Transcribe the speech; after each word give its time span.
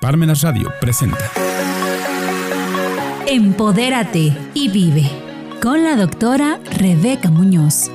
Parmenas 0.00 0.40
Radio 0.40 0.72
presenta 0.80 1.18
Empodérate 3.26 4.34
y 4.54 4.70
vive 4.70 5.10
con 5.60 5.84
la 5.84 5.94
doctora 5.94 6.58
Rebeca 6.78 7.30
Muñoz. 7.30 7.90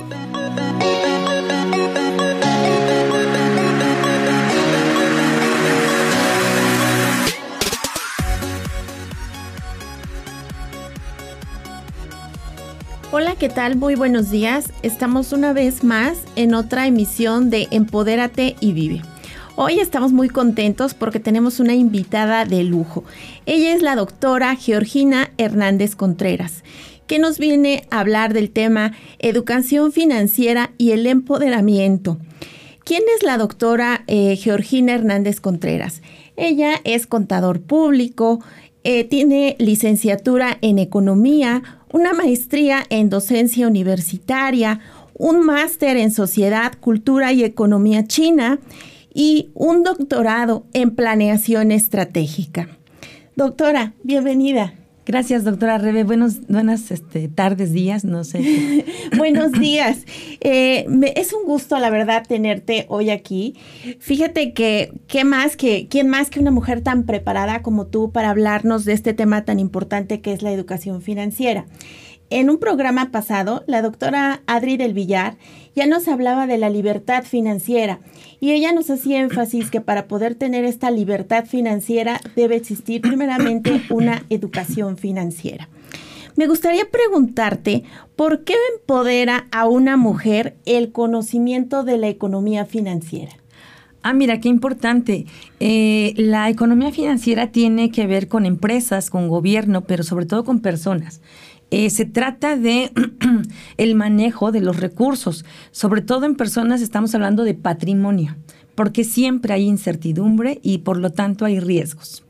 Hola, 13.10 13.34
¿qué 13.34 13.48
tal? 13.48 13.74
Muy 13.74 13.96
buenos 13.96 14.30
días. 14.30 14.72
Estamos 14.82 15.32
una 15.32 15.52
vez 15.52 15.82
más 15.82 16.18
en 16.36 16.54
otra 16.54 16.86
emisión 16.86 17.50
de 17.50 17.66
Empodérate 17.72 18.54
y 18.60 18.74
Vive. 18.74 19.15
Hoy 19.58 19.80
estamos 19.80 20.12
muy 20.12 20.28
contentos 20.28 20.92
porque 20.92 21.18
tenemos 21.18 21.60
una 21.60 21.74
invitada 21.74 22.44
de 22.44 22.62
lujo. 22.62 23.04
Ella 23.46 23.72
es 23.72 23.80
la 23.80 23.96
doctora 23.96 24.54
Georgina 24.54 25.30
Hernández 25.38 25.96
Contreras, 25.96 26.62
que 27.06 27.18
nos 27.18 27.38
viene 27.38 27.86
a 27.90 28.00
hablar 28.00 28.34
del 28.34 28.50
tema 28.50 28.92
educación 29.18 29.92
financiera 29.92 30.72
y 30.76 30.90
el 30.90 31.06
empoderamiento. 31.06 32.18
¿Quién 32.84 33.02
es 33.16 33.22
la 33.22 33.38
doctora 33.38 34.04
eh, 34.08 34.36
Georgina 34.36 34.92
Hernández 34.92 35.40
Contreras? 35.40 36.02
Ella 36.36 36.82
es 36.84 37.06
contador 37.06 37.62
público, 37.62 38.40
eh, 38.84 39.04
tiene 39.04 39.56
licenciatura 39.58 40.58
en 40.60 40.78
economía, 40.78 41.62
una 41.90 42.12
maestría 42.12 42.84
en 42.90 43.08
docencia 43.08 43.66
universitaria, 43.66 44.80
un 45.14 45.46
máster 45.46 45.96
en 45.96 46.10
sociedad, 46.10 46.74
cultura 46.78 47.32
y 47.32 47.42
economía 47.42 48.06
china 48.06 48.58
y 49.16 49.48
un 49.54 49.82
doctorado 49.82 50.66
en 50.74 50.90
planeación 50.94 51.72
estratégica. 51.72 52.68
Doctora, 53.34 53.94
bienvenida. 54.02 54.74
Gracias, 55.06 55.42
doctora 55.42 55.78
Rebe. 55.78 56.04
Buenos, 56.04 56.46
buenas 56.48 56.90
este, 56.90 57.28
tardes, 57.28 57.72
días, 57.72 58.04
no 58.04 58.24
sé. 58.24 58.84
Buenos 59.16 59.52
días. 59.52 60.04
Eh, 60.40 60.84
es 61.14 61.32
un 61.32 61.44
gusto, 61.46 61.78
la 61.78 61.88
verdad, 61.88 62.24
tenerte 62.28 62.84
hoy 62.88 63.08
aquí. 63.08 63.54
Fíjate 64.00 64.52
que, 64.52 64.92
¿qué 65.06 65.24
más 65.24 65.56
que, 65.56 65.86
¿quién 65.88 66.08
más 66.08 66.28
que 66.28 66.40
una 66.40 66.50
mujer 66.50 66.82
tan 66.82 67.04
preparada 67.04 67.62
como 67.62 67.86
tú 67.86 68.12
para 68.12 68.30
hablarnos 68.30 68.84
de 68.84 68.92
este 68.92 69.14
tema 69.14 69.46
tan 69.46 69.60
importante 69.60 70.20
que 70.20 70.32
es 70.34 70.42
la 70.42 70.52
educación 70.52 71.00
financiera? 71.00 71.64
En 72.28 72.50
un 72.50 72.58
programa 72.58 73.12
pasado, 73.12 73.62
la 73.68 73.82
doctora 73.82 74.42
Adri 74.46 74.76
del 74.76 74.94
Villar 74.94 75.36
ya 75.76 75.86
nos 75.86 76.08
hablaba 76.08 76.48
de 76.48 76.58
la 76.58 76.70
libertad 76.70 77.22
financiera 77.22 78.00
y 78.40 78.50
ella 78.50 78.72
nos 78.72 78.90
hacía 78.90 79.20
énfasis 79.20 79.70
que 79.70 79.80
para 79.80 80.08
poder 80.08 80.34
tener 80.34 80.64
esta 80.64 80.90
libertad 80.90 81.44
financiera 81.44 82.20
debe 82.34 82.56
existir 82.56 83.00
primeramente 83.00 83.80
una 83.90 84.24
educación 84.28 84.96
financiera. 84.96 85.68
Me 86.34 86.48
gustaría 86.48 86.90
preguntarte, 86.90 87.84
¿por 88.16 88.42
qué 88.42 88.54
empodera 88.74 89.46
a 89.52 89.68
una 89.68 89.96
mujer 89.96 90.56
el 90.66 90.90
conocimiento 90.90 91.84
de 91.84 91.96
la 91.96 92.08
economía 92.08 92.66
financiera? 92.66 93.32
Ah, 94.02 94.12
mira, 94.12 94.38
qué 94.40 94.48
importante. 94.48 95.26
Eh, 95.58 96.12
la 96.16 96.48
economía 96.50 96.92
financiera 96.92 97.50
tiene 97.52 97.90
que 97.90 98.06
ver 98.06 98.28
con 98.28 98.46
empresas, 98.46 99.10
con 99.10 99.28
gobierno, 99.28 99.80
pero 99.80 100.02
sobre 100.02 100.26
todo 100.26 100.44
con 100.44 100.60
personas. 100.60 101.20
Eh, 101.70 101.90
se 101.90 102.04
trata 102.04 102.56
de 102.56 102.92
el 103.76 103.94
manejo 103.94 104.52
de 104.52 104.60
los 104.60 104.78
recursos, 104.78 105.44
sobre 105.72 106.00
todo 106.00 106.24
en 106.26 106.36
personas 106.36 106.80
estamos 106.80 107.14
hablando 107.14 107.44
de 107.44 107.54
patrimonio, 107.54 108.36
porque 108.74 109.04
siempre 109.04 109.52
hay 109.52 109.64
incertidumbre 109.64 110.60
y 110.62 110.78
por 110.78 110.96
lo 110.96 111.10
tanto 111.10 111.44
hay 111.44 111.58
riesgos. 111.58 112.24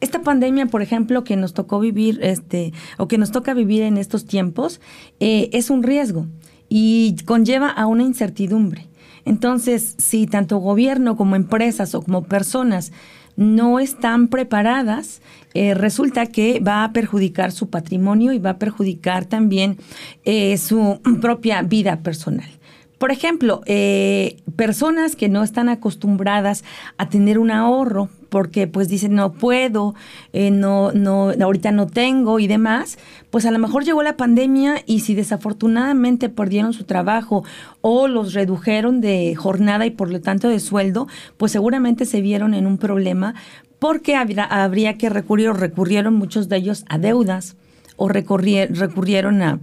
Esta 0.00 0.22
pandemia, 0.22 0.66
por 0.66 0.80
ejemplo, 0.80 1.24
que 1.24 1.36
nos 1.36 1.52
tocó 1.52 1.78
vivir, 1.78 2.20
este, 2.22 2.72
o 2.96 3.06
que 3.06 3.18
nos 3.18 3.32
toca 3.32 3.52
vivir 3.52 3.82
en 3.82 3.98
estos 3.98 4.24
tiempos, 4.24 4.80
eh, 5.20 5.50
es 5.52 5.68
un 5.68 5.82
riesgo 5.82 6.26
y 6.70 7.16
conlleva 7.26 7.68
a 7.68 7.86
una 7.86 8.04
incertidumbre. 8.04 8.88
Entonces, 9.26 9.96
si 9.98 10.26
tanto 10.26 10.56
gobierno 10.56 11.16
como 11.16 11.36
empresas 11.36 11.94
o 11.94 12.00
como 12.00 12.24
personas 12.24 12.92
no 13.36 13.78
están 13.78 14.28
preparadas, 14.28 15.22
eh, 15.54 15.74
resulta 15.74 16.26
que 16.26 16.60
va 16.60 16.84
a 16.84 16.92
perjudicar 16.92 17.52
su 17.52 17.70
patrimonio 17.70 18.32
y 18.32 18.38
va 18.38 18.50
a 18.50 18.58
perjudicar 18.58 19.24
también 19.24 19.78
eh, 20.24 20.56
su 20.58 21.00
propia 21.20 21.62
vida 21.62 22.00
personal. 22.02 22.48
Por 23.00 23.12
ejemplo, 23.12 23.62
eh, 23.64 24.36
personas 24.56 25.16
que 25.16 25.30
no 25.30 25.42
están 25.42 25.70
acostumbradas 25.70 26.64
a 26.98 27.08
tener 27.08 27.38
un 27.38 27.50
ahorro 27.50 28.10
porque 28.28 28.66
pues 28.66 28.88
dicen 28.88 29.14
no 29.14 29.32
puedo, 29.32 29.94
eh, 30.34 30.50
no, 30.50 30.92
no, 30.92 31.30
ahorita 31.30 31.72
no 31.72 31.86
tengo 31.86 32.40
y 32.40 32.46
demás, 32.46 32.98
pues 33.30 33.46
a 33.46 33.52
lo 33.52 33.58
mejor 33.58 33.86
llegó 33.86 34.02
la 34.02 34.18
pandemia 34.18 34.82
y 34.84 35.00
si 35.00 35.14
desafortunadamente 35.14 36.28
perdieron 36.28 36.74
su 36.74 36.84
trabajo 36.84 37.42
o 37.80 38.06
los 38.06 38.34
redujeron 38.34 39.00
de 39.00 39.34
jornada 39.34 39.86
y 39.86 39.92
por 39.92 40.10
lo 40.10 40.20
tanto 40.20 40.50
de 40.50 40.60
sueldo, 40.60 41.08
pues 41.38 41.52
seguramente 41.52 42.04
se 42.04 42.20
vieron 42.20 42.52
en 42.52 42.66
un 42.66 42.76
problema 42.76 43.34
porque 43.78 44.14
habría, 44.14 44.44
habría 44.44 44.98
que 44.98 45.08
recurrir 45.08 45.48
o 45.48 45.54
recurrieron 45.54 46.16
muchos 46.16 46.50
de 46.50 46.58
ellos 46.58 46.84
a 46.86 46.98
deudas 46.98 47.56
o 48.00 48.08
recurrieron 48.08 49.42
a, 49.42 49.60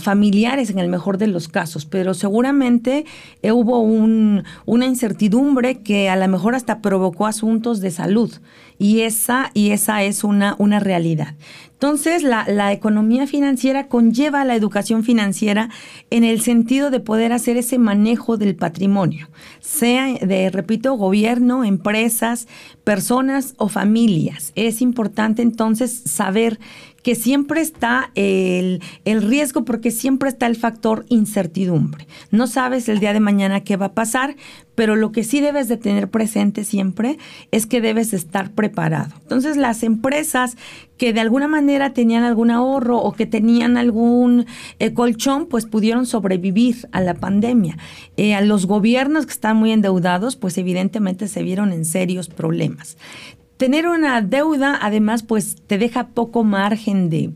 familiares 0.00 0.70
en 0.70 0.80
el 0.80 0.88
mejor 0.88 1.18
de 1.18 1.28
los 1.28 1.46
casos, 1.46 1.84
pero 1.86 2.14
seguramente 2.14 3.04
eh, 3.42 3.52
hubo 3.52 3.78
una 3.78 4.86
incertidumbre 4.86 5.82
que 5.82 6.08
a 6.08 6.16
lo 6.16 6.26
mejor 6.26 6.56
hasta 6.56 6.80
provocó 6.80 7.26
asuntos 7.26 7.80
de 7.80 7.92
salud 7.92 8.32
y 8.76 9.02
esa, 9.02 9.52
y 9.54 9.70
esa 9.70 10.02
es 10.02 10.24
una, 10.24 10.56
una 10.58 10.80
realidad. 10.80 11.34
Entonces, 11.74 12.22
la, 12.22 12.46
la, 12.48 12.72
economía 12.72 13.26
financiera 13.26 13.88
conlleva 13.88 14.44
la 14.44 14.56
educación 14.56 15.04
financiera 15.04 15.68
en 16.10 16.24
el 16.24 16.40
sentido 16.40 16.90
de 16.90 16.98
poder 16.98 17.32
hacer 17.32 17.56
ese 17.56 17.78
manejo 17.78 18.36
del 18.36 18.56
patrimonio, 18.56 19.28
sea 19.60 20.14
de, 20.14 20.50
repito, 20.50 20.94
gobierno, 20.94 21.62
empresas, 21.62 22.48
personas 22.84 23.54
o 23.58 23.68
familias. 23.68 24.52
Es 24.54 24.80
importante 24.80 25.42
entonces 25.42 26.02
saber 26.06 26.58
que 27.04 27.14
siempre 27.14 27.60
está 27.60 28.10
el, 28.14 28.80
riesgo 29.04 29.66
porque 29.66 29.90
siempre 29.90 30.30
está 30.30 30.46
el 30.46 30.56
factor 30.56 31.04
incertidumbre. 31.10 32.08
No 32.30 32.46
sabes 32.46 32.88
el 32.88 32.98
día 32.98 33.12
de 33.12 33.20
mañana 33.20 33.60
qué 33.60 33.76
va 33.76 33.86
a 33.86 33.92
pasar, 33.92 34.36
pero 34.74 34.96
lo 34.96 35.12
que 35.12 35.22
sí 35.22 35.40
debes 35.40 35.68
de 35.68 35.76
tener 35.76 36.10
presente 36.10 36.64
siempre 36.64 37.18
es 37.52 37.66
que 37.66 37.82
debes 37.82 38.14
estar 38.14 38.52
preparado. 38.52 39.12
Entonces 39.20 39.58
las 39.58 39.82
empresas 39.82 40.56
que 40.96 41.12
de 41.12 41.20
alguna 41.20 41.46
manera 41.46 41.92
tenían 41.92 42.24
algún 42.24 42.50
ahorro 42.50 42.96
o 42.98 43.12
que 43.12 43.26
tenían 43.26 43.76
algún 43.76 44.46
eh, 44.78 44.94
colchón, 44.94 45.46
pues 45.46 45.66
pudieron 45.66 46.06
sobrevivir 46.06 46.88
a 46.90 47.02
la 47.02 47.14
pandemia. 47.14 47.76
Eh, 48.16 48.34
a 48.34 48.40
los 48.40 48.64
gobiernos 48.64 49.26
que 49.26 49.32
están 49.32 49.58
muy 49.58 49.72
endeudados, 49.72 50.36
pues 50.36 50.56
evidentemente 50.56 51.28
se 51.28 51.42
vieron 51.42 51.72
en 51.72 51.84
serios 51.84 52.28
problemas 52.28 52.96
tener 53.56 53.86
una 53.86 54.20
deuda, 54.22 54.78
además, 54.80 55.22
pues 55.22 55.56
te 55.66 55.78
deja 55.78 56.08
poco 56.08 56.44
margen 56.44 57.10
de, 57.10 57.30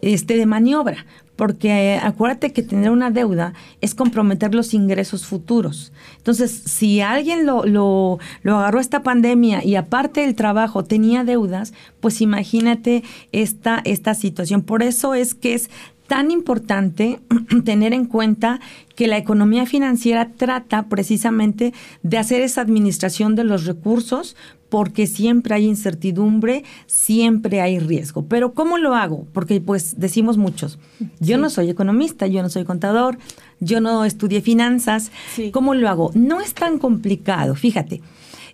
este, 0.00 0.36
de 0.36 0.46
maniobra, 0.46 1.06
porque 1.36 1.94
eh, 1.94 1.98
acuérdate 1.98 2.52
que 2.52 2.62
tener 2.62 2.90
una 2.90 3.10
deuda 3.10 3.54
es 3.80 3.94
comprometer 3.94 4.54
los 4.54 4.74
ingresos 4.74 5.26
futuros. 5.26 5.92
Entonces, 6.18 6.50
si 6.50 7.00
alguien 7.00 7.46
lo, 7.46 7.64
lo, 7.64 8.18
lo 8.42 8.58
agarró 8.58 8.80
esta 8.80 9.02
pandemia 9.02 9.64
y 9.64 9.76
aparte 9.76 10.20
del 10.20 10.34
trabajo 10.34 10.84
tenía 10.84 11.24
deudas, 11.24 11.72
pues 12.00 12.20
imagínate 12.20 13.02
esta, 13.32 13.80
esta 13.84 14.14
situación. 14.14 14.62
Por 14.62 14.82
eso 14.82 15.14
es 15.14 15.34
que 15.34 15.54
es 15.54 15.70
tan 16.12 16.30
importante 16.30 17.20
tener 17.64 17.94
en 17.94 18.04
cuenta 18.04 18.60
que 18.96 19.06
la 19.06 19.16
economía 19.16 19.64
financiera 19.64 20.28
trata 20.36 20.82
precisamente 20.90 21.72
de 22.02 22.18
hacer 22.18 22.42
esa 22.42 22.60
administración 22.60 23.34
de 23.34 23.44
los 23.44 23.64
recursos 23.64 24.36
porque 24.68 25.06
siempre 25.06 25.54
hay 25.54 25.64
incertidumbre, 25.64 26.64
siempre 26.84 27.62
hay 27.62 27.78
riesgo. 27.78 28.26
Pero 28.26 28.52
¿cómo 28.52 28.76
lo 28.76 28.94
hago? 28.94 29.26
Porque 29.32 29.62
pues 29.62 29.98
decimos 29.98 30.36
muchos, 30.36 30.78
yo 31.18 31.38
no 31.38 31.48
soy 31.48 31.70
economista, 31.70 32.26
yo 32.26 32.42
no 32.42 32.50
soy 32.50 32.64
contador, 32.64 33.16
yo 33.60 33.80
no 33.80 34.04
estudié 34.04 34.42
finanzas, 34.42 35.12
¿cómo 35.50 35.72
lo 35.72 35.88
hago? 35.88 36.10
No 36.12 36.42
es 36.42 36.52
tan 36.52 36.78
complicado, 36.78 37.54
fíjate. 37.54 38.02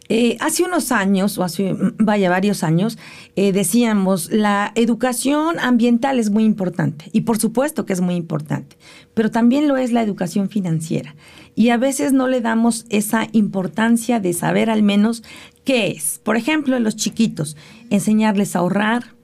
Eh, 0.09 0.39
hace 0.41 0.65
unos 0.65 0.91
años, 0.91 1.37
o 1.37 1.45
hace, 1.45 1.77
vaya, 1.99 2.31
varios 2.31 2.63
años, 2.63 2.99
eh, 3.37 3.53
decíamos, 3.53 4.31
la 4.31 4.73
educación 4.75 5.59
ambiental 5.59 6.19
es 6.19 6.31
muy 6.31 6.45
importante, 6.45 7.11
y 7.13 7.23
por 7.23 7.39
supuesto 7.39 7.85
que 7.85 7.93
es 7.93 8.01
muy 8.01 8.15
importante, 8.15 8.79
pero 9.13 9.31
también 9.31 9.69
lo 9.69 9.77
es 9.77 9.93
la 9.93 10.03
educación 10.03 10.49
financiera. 10.49 11.15
Y 11.55 11.71
a 11.71 11.77
veces 11.77 12.13
no 12.13 12.29
le 12.29 12.41
damos 12.41 12.87
esa 12.89 13.27
importancia 13.33 14.21
de 14.21 14.33
saber 14.33 14.71
al 14.71 14.83
menos 14.83 15.25
qué 15.65 15.89
es. 15.89 16.21
Por 16.23 16.37
ejemplo, 16.37 16.77
en 16.77 16.85
los 16.85 16.97
chiquitos, 16.97 17.57
enseñarles 17.91 18.55
a 18.55 18.61
ahorrar, 18.61 19.18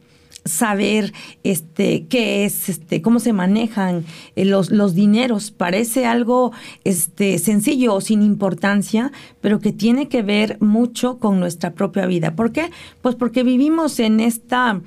saber 0.45 1.13
este 1.43 2.07
qué 2.07 2.45
es 2.45 2.69
este 2.69 3.01
cómo 3.01 3.19
se 3.19 3.33
manejan 3.33 4.05
eh, 4.37 4.45
los, 4.45 4.71
los 4.71 4.95
dineros 4.95 5.51
parece 5.51 6.05
algo 6.05 6.53
este 6.85 7.39
sencillo 7.39 7.95
o 7.95 8.01
sin 8.01 8.23
importancia 8.23 9.11
pero 9.41 9.59
que 9.59 9.73
tiene 9.73 10.09
que 10.09 10.23
ver 10.23 10.59
mucho 10.61 11.19
con 11.19 11.41
nuestra 11.41 11.73
propia 11.73 12.07
vida 12.07 12.37
¿por 12.37 12.53
qué? 12.53 12.71
pues 13.01 13.15
porque 13.15 13.43
vivimos 13.43 13.99
en 14.01 14.21
esta 14.21 14.81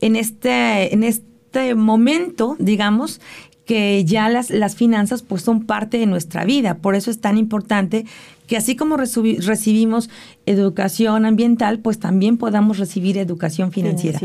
en 0.00 0.16
este 0.16 0.92
en 0.92 1.04
este 1.04 1.76
momento 1.76 2.56
digamos 2.58 3.20
que 3.64 4.04
ya 4.04 4.28
las, 4.28 4.50
las 4.50 4.76
finanzas 4.76 5.22
pues 5.22 5.42
son 5.42 5.64
parte 5.64 5.96
de 5.96 6.04
nuestra 6.04 6.44
vida. 6.44 6.76
Por 6.78 6.94
eso 6.94 7.10
es 7.10 7.20
tan 7.20 7.38
importante 7.38 8.04
que 8.46 8.58
así 8.58 8.76
como 8.76 8.98
recibimos 8.98 10.10
educación 10.44 11.24
ambiental, 11.24 11.78
pues 11.78 11.98
también 11.98 12.36
podamos 12.36 12.76
recibir 12.76 13.16
educación 13.16 13.72
financiera. 13.72 14.20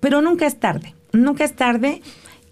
Pero 0.00 0.22
nunca 0.22 0.46
es 0.46 0.58
tarde, 0.58 0.94
nunca 1.12 1.44
es 1.44 1.54
tarde 1.54 2.02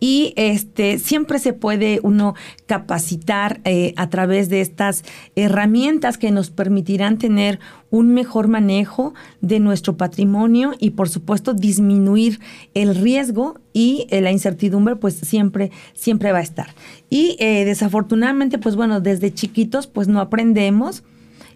y 0.04 0.34
este 0.36 0.98
siempre 0.98 1.38
se 1.38 1.54
puede 1.54 2.00
uno 2.02 2.34
capacitar 2.66 3.62
eh, 3.64 3.94
a 3.96 4.10
través 4.10 4.50
de 4.50 4.60
estas 4.60 5.02
herramientas 5.34 6.18
que 6.18 6.30
nos 6.30 6.50
permitirán 6.50 7.16
tener 7.16 7.58
un 7.90 8.12
mejor 8.12 8.48
manejo 8.48 9.14
de 9.40 9.60
nuestro 9.60 9.96
patrimonio 9.96 10.72
y 10.78 10.90
por 10.90 11.08
supuesto 11.08 11.54
disminuir 11.54 12.38
el 12.74 12.96
riesgo 12.96 13.58
y 13.72 14.06
eh, 14.10 14.20
la 14.20 14.30
incertidumbre 14.30 14.96
pues 14.96 15.14
siempre 15.14 15.70
siempre 15.94 16.32
va 16.32 16.38
a 16.40 16.42
estar. 16.42 16.74
Y 17.08 17.36
eh, 17.38 17.64
desafortunadamente 17.64 18.58
pues 18.58 18.76
bueno 18.76 19.00
desde 19.00 19.32
chiquitos 19.32 19.86
pues 19.86 20.06
no 20.06 20.20
aprendemos 20.20 21.02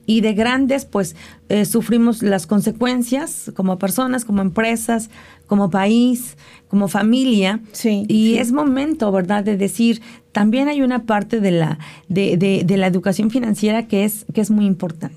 y 0.06 0.22
de 0.22 0.32
grandes 0.32 0.86
pues 0.86 1.16
sufrimos 1.66 2.22
las 2.22 2.46
consecuencias 2.46 3.52
como 3.54 3.78
personas, 3.78 4.24
como 4.24 4.40
empresas, 4.40 5.10
como 5.48 5.70
país, 5.70 6.36
como 6.68 6.86
familia. 6.86 7.60
Sí, 7.72 8.04
y 8.06 8.36
es 8.36 8.52
momento, 8.52 9.10
¿verdad?, 9.10 9.42
de 9.42 9.56
decir, 9.56 10.00
también 10.30 10.68
hay 10.68 10.82
una 10.82 11.02
parte 11.02 11.40
de 11.40 11.50
la, 11.50 11.78
de, 12.08 12.36
de, 12.36 12.76
la 12.76 12.86
educación 12.86 13.30
financiera 13.30 13.88
que 13.88 14.04
es, 14.04 14.24
que 14.32 14.40
es 14.40 14.52
muy 14.52 14.66
importante. 14.66 15.16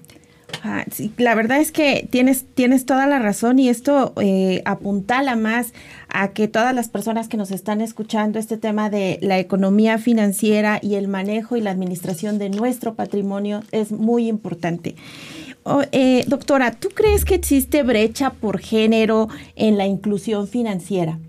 Ah, 0.63 0.83
sí, 0.91 1.11
la 1.17 1.33
verdad 1.35 1.59
es 1.59 1.71
que 1.71 2.07
tienes, 2.09 2.45
tienes 2.53 2.85
toda 2.85 3.07
la 3.07 3.19
razón 3.19 3.57
y 3.57 3.69
esto 3.69 4.13
eh, 4.21 4.61
apuntala 4.65 5.35
más 5.35 5.73
a 6.09 6.29
que 6.29 6.47
todas 6.47 6.75
las 6.75 6.89
personas 6.89 7.27
que 7.27 7.37
nos 7.37 7.51
están 7.51 7.81
escuchando 7.81 8.37
este 8.37 8.57
tema 8.57 8.89
de 8.89 9.17
la 9.21 9.39
economía 9.39 9.97
financiera 9.97 10.79
y 10.81 10.95
el 10.95 11.07
manejo 11.07 11.55
y 11.55 11.61
la 11.61 11.71
administración 11.71 12.37
de 12.37 12.49
nuestro 12.49 12.95
patrimonio 12.95 13.63
es 13.71 13.91
muy 13.91 14.27
importante. 14.27 14.95
Oh, 15.63 15.83
eh, 15.91 16.23
doctora, 16.27 16.71
¿tú 16.71 16.89
crees 16.89 17.23
que 17.23 17.35
existe 17.35 17.83
brecha 17.83 18.31
por 18.31 18.59
género 18.59 19.29
en 19.55 19.77
la 19.77 19.85
inclusión 19.85 20.47
financiera? 20.47 21.19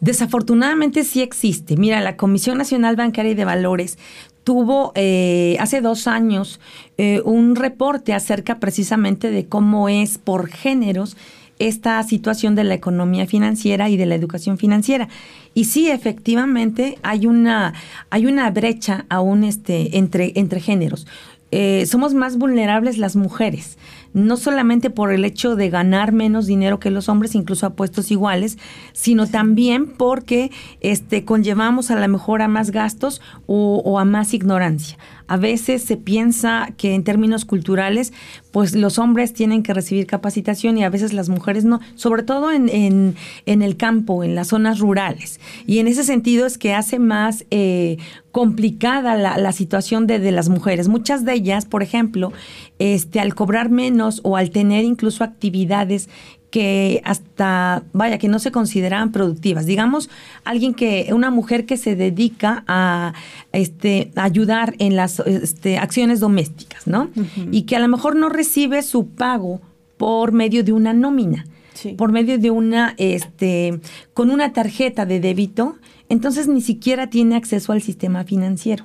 Desafortunadamente 0.00 1.04
sí 1.04 1.20
existe. 1.20 1.76
Mira, 1.76 2.00
la 2.00 2.16
Comisión 2.16 2.58
Nacional 2.58 2.96
Bancaria 2.96 3.32
y 3.32 3.34
de 3.34 3.44
Valores 3.44 3.98
tuvo 4.44 4.92
eh, 4.94 5.56
hace 5.60 5.80
dos 5.80 6.06
años 6.06 6.60
eh, 6.96 7.20
un 7.24 7.56
reporte 7.56 8.14
acerca 8.14 8.58
precisamente 8.58 9.30
de 9.30 9.46
cómo 9.46 9.88
es 9.88 10.16
por 10.16 10.48
géneros 10.48 11.16
esta 11.58 12.02
situación 12.04 12.54
de 12.54 12.64
la 12.64 12.74
economía 12.74 13.26
financiera 13.26 13.90
y 13.90 13.96
de 13.96 14.06
la 14.06 14.14
educación 14.14 14.56
financiera. 14.56 15.08
Y 15.52 15.64
sí, 15.64 15.90
efectivamente, 15.90 16.98
hay 17.02 17.26
una, 17.26 17.74
hay 18.08 18.24
una 18.26 18.50
brecha 18.50 19.04
aún 19.10 19.44
este, 19.44 19.98
entre, 19.98 20.32
entre 20.36 20.60
géneros. 20.60 21.06
Eh, 21.52 21.84
somos 21.86 22.14
más 22.14 22.38
vulnerables 22.38 22.96
las 22.98 23.16
mujeres, 23.16 23.76
no 24.12 24.36
solamente 24.36 24.90
por 24.90 25.12
el 25.12 25.24
hecho 25.24 25.56
de 25.56 25.68
ganar 25.68 26.12
menos 26.12 26.46
dinero 26.46 26.78
que 26.78 26.90
los 26.90 27.08
hombres, 27.08 27.34
incluso 27.34 27.66
a 27.66 27.74
puestos 27.74 28.10
iguales, 28.10 28.58
sino 28.92 29.26
también 29.26 29.88
porque 29.88 30.52
este, 30.80 31.24
conllevamos 31.24 31.90
a 31.90 31.98
lo 31.98 32.08
mejor 32.08 32.42
a 32.42 32.48
más 32.48 32.70
gastos 32.70 33.20
o 33.46 33.98
a 33.98 34.04
más 34.04 34.32
ignorancia. 34.32 34.96
A 35.30 35.36
veces 35.36 35.84
se 35.84 35.96
piensa 35.96 36.70
que 36.76 36.92
en 36.92 37.04
términos 37.04 37.44
culturales, 37.44 38.12
pues 38.50 38.74
los 38.74 38.98
hombres 38.98 39.32
tienen 39.32 39.62
que 39.62 39.72
recibir 39.72 40.08
capacitación 40.08 40.76
y 40.76 40.82
a 40.82 40.90
veces 40.90 41.12
las 41.12 41.28
mujeres 41.28 41.64
no, 41.64 41.78
sobre 41.94 42.24
todo 42.24 42.50
en, 42.50 42.68
en, 42.68 43.62
el 43.62 43.76
campo, 43.76 44.24
en 44.24 44.34
las 44.34 44.48
zonas 44.48 44.80
rurales. 44.80 45.38
Y 45.68 45.78
en 45.78 45.86
ese 45.86 46.02
sentido 46.02 46.46
es 46.46 46.58
que 46.58 46.74
hace 46.74 46.98
más 46.98 47.46
eh, 47.52 47.98
complicada 48.32 49.14
la, 49.14 49.38
la 49.38 49.52
situación 49.52 50.08
de, 50.08 50.18
de, 50.18 50.32
las 50.32 50.48
mujeres. 50.48 50.88
Muchas 50.88 51.24
de 51.24 51.34
ellas, 51.34 51.64
por 51.64 51.84
ejemplo, 51.84 52.32
este, 52.80 53.20
al 53.20 53.36
cobrar 53.36 53.70
menos 53.70 54.20
o 54.24 54.36
al 54.36 54.50
tener 54.50 54.84
incluso 54.84 55.22
actividades 55.22 56.08
que 56.50 57.00
hasta, 57.04 57.84
vaya, 57.92 58.18
que 58.18 58.28
no 58.28 58.38
se 58.38 58.50
consideraban 58.50 59.12
productivas. 59.12 59.66
Digamos, 59.66 60.10
alguien 60.44 60.74
que, 60.74 61.10
una 61.12 61.30
mujer 61.30 61.64
que 61.64 61.76
se 61.76 61.96
dedica 61.96 62.64
a 62.66 63.14
este, 63.52 64.10
ayudar 64.16 64.74
en 64.78 64.96
las 64.96 65.20
este, 65.20 65.78
acciones 65.78 66.20
domésticas, 66.20 66.86
¿no? 66.86 67.10
Y 67.50 67.62
que 67.62 67.76
a 67.76 67.80
lo 67.80 67.88
mejor 67.88 68.16
no 68.16 68.28
recibe 68.28 68.82
su 68.82 69.08
pago 69.08 69.60
por 69.96 70.32
medio 70.32 70.64
de 70.64 70.72
una 70.72 70.92
nómina, 70.92 71.46
por 71.96 72.12
medio 72.12 72.38
de 72.38 72.50
una, 72.50 72.94
este, 72.98 73.80
con 74.12 74.30
una 74.30 74.52
tarjeta 74.52 75.06
de 75.06 75.20
débito, 75.20 75.76
entonces 76.10 76.48
ni 76.48 76.60
siquiera 76.60 77.08
tiene 77.08 77.36
acceso 77.36 77.72
al 77.72 77.80
sistema 77.80 78.24
financiero. 78.24 78.84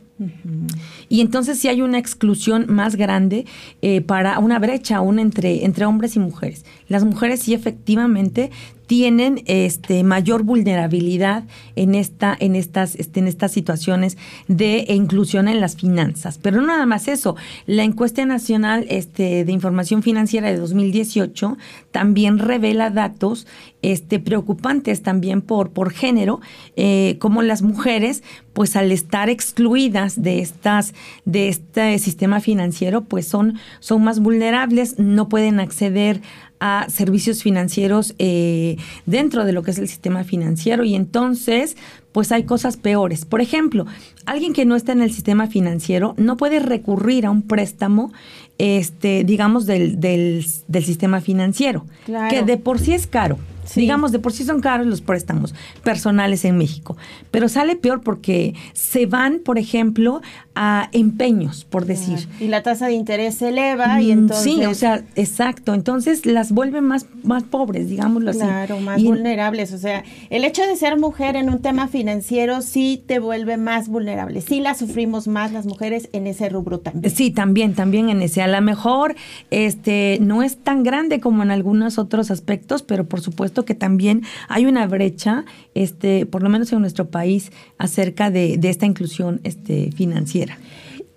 Y 1.10 1.20
entonces 1.20 1.60
sí 1.60 1.68
hay 1.68 1.82
una 1.82 1.98
exclusión 1.98 2.68
más 2.70 2.96
grande 2.96 3.46
eh, 3.82 4.00
para 4.00 4.40
una 4.40 4.60
brecha 4.60 4.98
aún 4.98 5.20
entre, 5.20 5.66
entre 5.66 5.86
hombres 5.86 6.16
y 6.16 6.20
mujeres. 6.20 6.64
Las 6.88 7.04
mujeres 7.04 7.42
sí 7.42 7.54
efectivamente 7.54 8.50
tienen 8.88 9.42
este 9.46 10.04
mayor 10.04 10.44
vulnerabilidad 10.44 11.44
en 11.76 11.96
esta 11.96 12.36
en 12.40 12.56
estas 12.56 12.96
este, 12.96 13.20
en 13.20 13.28
estas 13.28 13.52
situaciones 13.52 14.18
de 14.48 14.86
inclusión 14.90 15.48
en 15.48 15.60
las 15.60 15.76
finanzas 15.76 16.38
pero 16.38 16.62
no 16.62 16.68
nada 16.68 16.86
más 16.86 17.08
eso 17.08 17.36
la 17.66 17.84
encuesta 17.84 18.24
nacional 18.26 18.86
este 18.90 19.44
de 19.44 19.52
información 19.52 20.04
financiera 20.04 20.50
de 20.50 20.58
2018 20.58 21.58
también 21.92 22.38
revela 22.38 22.90
datos 22.90 23.48
este 23.82 24.20
preocupantes 24.20 25.02
también 25.02 25.42
por 25.42 25.72
por 25.72 25.92
género 25.92 26.40
eh, 26.76 27.15
como 27.18 27.42
las 27.42 27.62
mujeres 27.62 28.24
pues 28.54 28.76
al 28.76 28.92
estar 28.92 29.30
excluidas 29.30 30.22
de 30.22 30.40
estas 30.40 30.94
de 31.26 31.50
este 31.50 31.98
sistema 32.00 32.40
financiero 32.40 33.02
pues 33.02 33.28
son 33.28 33.60
son 33.80 34.04
más 34.04 34.20
vulnerables 34.20 35.00
no 35.00 35.30
pueden 35.30 35.60
acceder 35.60 36.22
a 36.60 36.88
servicios 36.90 37.44
financieros 37.44 38.16
eh, 38.18 38.78
dentro 39.06 39.46
de 39.46 39.52
lo 39.52 39.64
que 39.64 39.72
es 39.72 39.78
el 39.78 39.88
sistema 39.88 40.24
financiero 40.24 40.84
y 40.84 40.96
entonces 40.96 41.76
pues 42.12 42.32
hay 42.32 42.44
cosas 42.44 42.78
peores. 42.78 43.26
Por 43.26 43.42
ejemplo, 43.42 43.86
alguien 44.26 44.54
que 44.54 44.64
no 44.64 44.78
está 44.78 44.94
en 44.94 45.02
el 45.02 45.12
sistema 45.12 45.48
financiero 45.48 46.14
no 46.18 46.38
puede 46.38 46.60
recurrir 46.60 47.26
a 47.26 47.30
un 47.32 47.42
préstamo, 47.42 48.14
este, 48.58 49.26
digamos, 49.26 49.66
del, 49.66 50.00
del, 50.00 50.46
del 50.68 50.86
sistema 50.86 51.20
financiero, 51.20 51.86
que 52.30 52.44
de 52.44 52.56
por 52.56 52.80
sí 52.80 52.94
es 52.94 53.06
caro. 53.06 53.38
Digamos, 53.74 54.12
de 54.12 54.20
por 54.20 54.34
sí 54.34 54.44
son 54.44 54.62
caros 54.62 54.88
los 54.88 55.02
préstamos 55.02 55.54
personales 55.84 56.46
en 56.46 56.58
México, 56.58 56.98
pero 57.32 57.50
sale 57.50 57.76
peor 57.76 58.02
porque 58.02 58.54
se 58.74 59.06
van, 59.06 59.40
por 59.40 59.58
ejemplo, 59.58 60.22
a 60.56 60.90
empeños, 60.94 61.66
por 61.66 61.86
decir. 61.86 62.30
Y 62.40 62.48
la 62.48 62.64
tasa 62.64 62.88
de 62.88 62.94
interés 62.94 63.36
se 63.36 63.50
eleva 63.50 64.02
y 64.02 64.12
entonces... 64.12 64.54
Mm, 64.54 64.60
sí, 64.60 64.66
o 64.66 64.74
sea, 64.74 65.04
exacto. 65.16 65.74
Entonces 65.74 66.26
las 66.26 66.54
vuelven 66.54 66.86
más, 66.86 67.08
más 67.24 67.44
pobres, 67.44 67.90
digámoslo 67.90 68.30
así. 68.30 68.40
Claro, 68.40 68.80
más 68.80 69.04
vulnerables. 69.04 69.74
O 69.74 69.78
sea, 69.78 70.06
el 70.30 70.46
hecho 70.46 70.62
de 70.66 70.78
ser 70.78 70.98
mujer 70.98 71.36
en 71.36 71.50
un 71.50 71.60
tema 71.60 71.90
financiero 71.90 72.62
sí 72.62 73.04
te 73.06 73.20
vuelve 73.20 73.58
más 73.58 73.90
vulnerable. 73.90 74.40
Sí 74.40 74.62
la 74.62 74.76
sufrimos 74.76 75.28
más 75.28 75.52
las 75.52 75.66
mujeres 75.66 76.10
en 76.14 76.26
ese 76.26 76.48
rubro 76.48 76.80
también. 76.80 77.14
Sí, 77.14 77.32
también, 77.32 77.74
también 77.74 78.10
en 78.10 78.22
ese. 78.22 78.42
A 78.42 78.48
lo 78.48 78.62
mejor 78.62 79.16
este, 79.52 80.20
no 80.22 80.42
es 80.42 80.58
tan 80.58 80.84
grande 80.84 81.20
como 81.20 81.44
en 81.44 81.52
algunos 81.52 81.98
otros 81.98 82.32
aspectos, 82.32 82.82
pero 82.82 83.06
por 83.06 83.20
supuesto 83.20 83.66
que 83.66 83.76
también 83.76 84.24
hay 84.48 84.66
una 84.66 84.88
brecha, 84.88 85.44
este, 85.74 86.26
por 86.26 86.44
lo 86.44 86.50
menos 86.50 86.72
en 86.72 86.80
nuestro 86.80 87.10
país, 87.10 87.52
acerca 87.78 88.32
de, 88.32 88.58
de 88.58 88.70
esta 88.70 88.86
inclusión 88.86 89.42
este, 89.44 89.92
financiera. 89.92 90.45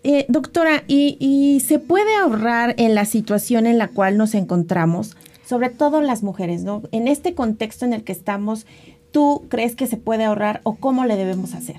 Eh, 0.04 0.26
doctora, 0.28 0.85
¿y, 0.87 1.62
se 1.66 1.78
puede 1.78 2.16
ahorrar 2.16 2.75
en 2.78 2.94
la 2.94 3.04
situación 3.04 3.66
en 3.66 3.78
la 3.78 3.88
cual 3.88 4.16
nos 4.16 4.35
encontramos? 4.35 5.16
Sobre 5.44 5.70
todo 5.70 6.00
las 6.00 6.23
mujeres, 6.23 6.62
¿no? 6.62 6.82
En 6.92 7.08
este 7.08 7.35
contexto 7.35 7.85
en 7.85 7.92
el 7.92 8.04
que 8.04 8.12
estamos, 8.12 8.66
¿tú 9.11 9.44
crees 9.49 9.75
que 9.75 9.87
se 9.87 9.97
puede 9.97 10.25
ahorrar 10.25 10.61
o 10.62 10.76
cómo 10.76 11.04
le 11.04 11.16
debemos 11.16 11.54
hacer? 11.54 11.76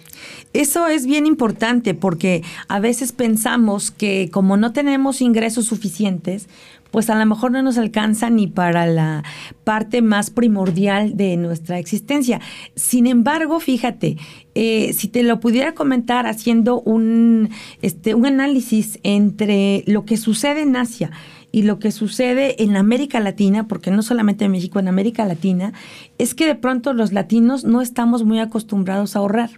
Eso 0.53 0.87
es 0.87 1.05
bien 1.05 1.25
importante 1.25 1.93
porque 1.93 2.43
a 2.67 2.79
veces 2.79 3.13
pensamos 3.13 3.91
que 3.91 4.29
como 4.31 4.57
no 4.57 4.73
tenemos 4.73 5.21
ingresos 5.21 5.65
suficientes, 5.67 6.49
pues 6.91 7.09
a 7.09 7.17
lo 7.17 7.25
mejor 7.25 7.51
no 7.51 7.61
nos 7.61 7.77
alcanza 7.77 8.29
ni 8.29 8.47
para 8.47 8.85
la 8.85 9.23
parte 9.63 10.01
más 10.01 10.29
primordial 10.29 11.15
de 11.17 11.37
nuestra 11.37 11.79
existencia. 11.79 12.41
Sin 12.75 13.07
embargo, 13.07 13.59
fíjate, 13.59 14.17
eh, 14.55 14.93
si 14.93 15.07
te 15.07 15.23
lo 15.23 15.39
pudiera 15.39 15.73
comentar 15.73 16.27
haciendo 16.27 16.81
un, 16.81 17.49
este, 17.81 18.15
un 18.15 18.25
análisis 18.25 18.99
entre 19.03 19.83
lo 19.87 20.05
que 20.05 20.17
sucede 20.17 20.61
en 20.61 20.75
Asia 20.75 21.11
Y 21.51 21.63
lo 21.63 21.79
que 21.79 21.91
sucede 21.91 22.61
en 22.61 22.77
América 22.77 23.19
Latina, 23.19 23.67
porque 23.67 23.89
no 23.89 24.03
solamente 24.03 24.45
en 24.45 24.51
México, 24.51 24.79
en 24.79 24.87
América 24.87 25.25
Latina, 25.25 25.73
es 26.19 26.35
que 26.35 26.45
de 26.45 26.53
pronto 26.53 26.93
los 26.93 27.11
latinos 27.11 27.63
no 27.63 27.81
estamos 27.81 28.23
muy 28.23 28.39
acostumbrados 28.39 29.15
a 29.15 29.19
ahorrar 29.19 29.49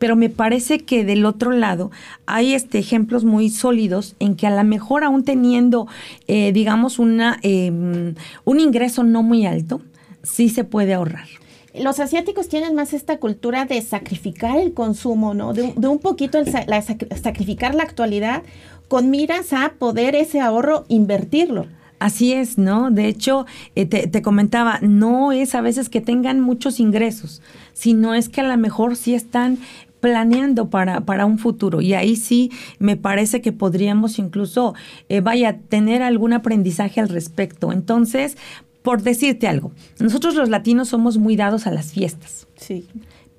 pero 0.00 0.16
me 0.16 0.30
parece 0.30 0.80
que 0.80 1.04
del 1.04 1.26
otro 1.26 1.52
lado 1.52 1.90
hay 2.24 2.54
este, 2.54 2.78
ejemplos 2.78 3.24
muy 3.24 3.50
sólidos 3.50 4.16
en 4.18 4.34
que 4.34 4.46
a 4.46 4.50
lo 4.50 4.64
mejor 4.64 5.04
aún 5.04 5.24
teniendo, 5.24 5.86
eh, 6.26 6.52
digamos, 6.52 6.98
una, 6.98 7.38
em, 7.42 8.14
un 8.46 8.60
ingreso 8.60 9.04
no 9.04 9.22
muy 9.22 9.44
alto, 9.44 9.82
sí 10.22 10.48
se 10.48 10.64
puede 10.64 10.94
ahorrar. 10.94 11.28
Los 11.74 12.00
asiáticos 12.00 12.48
tienen 12.48 12.74
más 12.74 12.94
esta 12.94 13.18
cultura 13.18 13.66
de 13.66 13.80
sacrificar 13.82 14.56
el 14.56 14.72
consumo, 14.72 15.34
¿no? 15.34 15.52
De, 15.52 15.62
un 15.62 15.98
poquito 15.98 16.38
el, 16.38 16.46
sacrificar 16.46 17.74
la 17.74 17.82
actualidad 17.82 18.42
con 18.88 19.10
miras 19.10 19.52
a 19.52 19.74
poder 19.78 20.14
ese 20.14 20.40
ahorro 20.40 20.86
invertirlo. 20.88 21.66
Así 21.98 22.32
es, 22.32 22.56
¿no? 22.56 22.90
De 22.90 23.06
hecho, 23.06 23.44
eh, 23.74 23.84
te, 23.84 24.06
te, 24.06 24.22
comentaba, 24.22 24.78
no 24.80 25.32
es 25.32 25.54
a 25.54 25.60
veces 25.60 25.90
que 25.90 26.00
tengan 26.00 26.40
muchos 26.40 26.80
ingresos, 26.80 27.42
sino 27.74 28.14
es 28.14 28.30
que 28.30 28.40
a 28.40 28.48
lo 28.48 28.56
mejor 28.56 28.96
sí 28.96 29.14
están 29.14 29.58
planeando 30.00 30.70
para, 30.70 31.02
para 31.02 31.26
un 31.26 31.38
futuro. 31.38 31.80
Y 31.80 31.94
ahí 31.94 32.16
sí 32.16 32.50
me 32.78 32.96
parece 32.96 33.40
que 33.40 33.52
podríamos 33.52 34.18
incluso, 34.18 34.74
eh, 35.08 35.20
vaya, 35.20 35.58
tener 35.68 36.02
algún 36.02 36.32
aprendizaje 36.32 37.00
al 37.00 37.08
respecto. 37.08 37.72
Entonces, 37.72 38.36
por 38.82 39.02
decirte 39.02 39.46
algo, 39.46 39.72
nosotros 39.98 40.34
los 40.34 40.48
latinos 40.48 40.88
somos 40.88 41.18
muy 41.18 41.36
dados 41.36 41.66
a 41.66 41.70
las 41.70 41.92
fiestas. 41.92 42.48
Sí. 42.56 42.86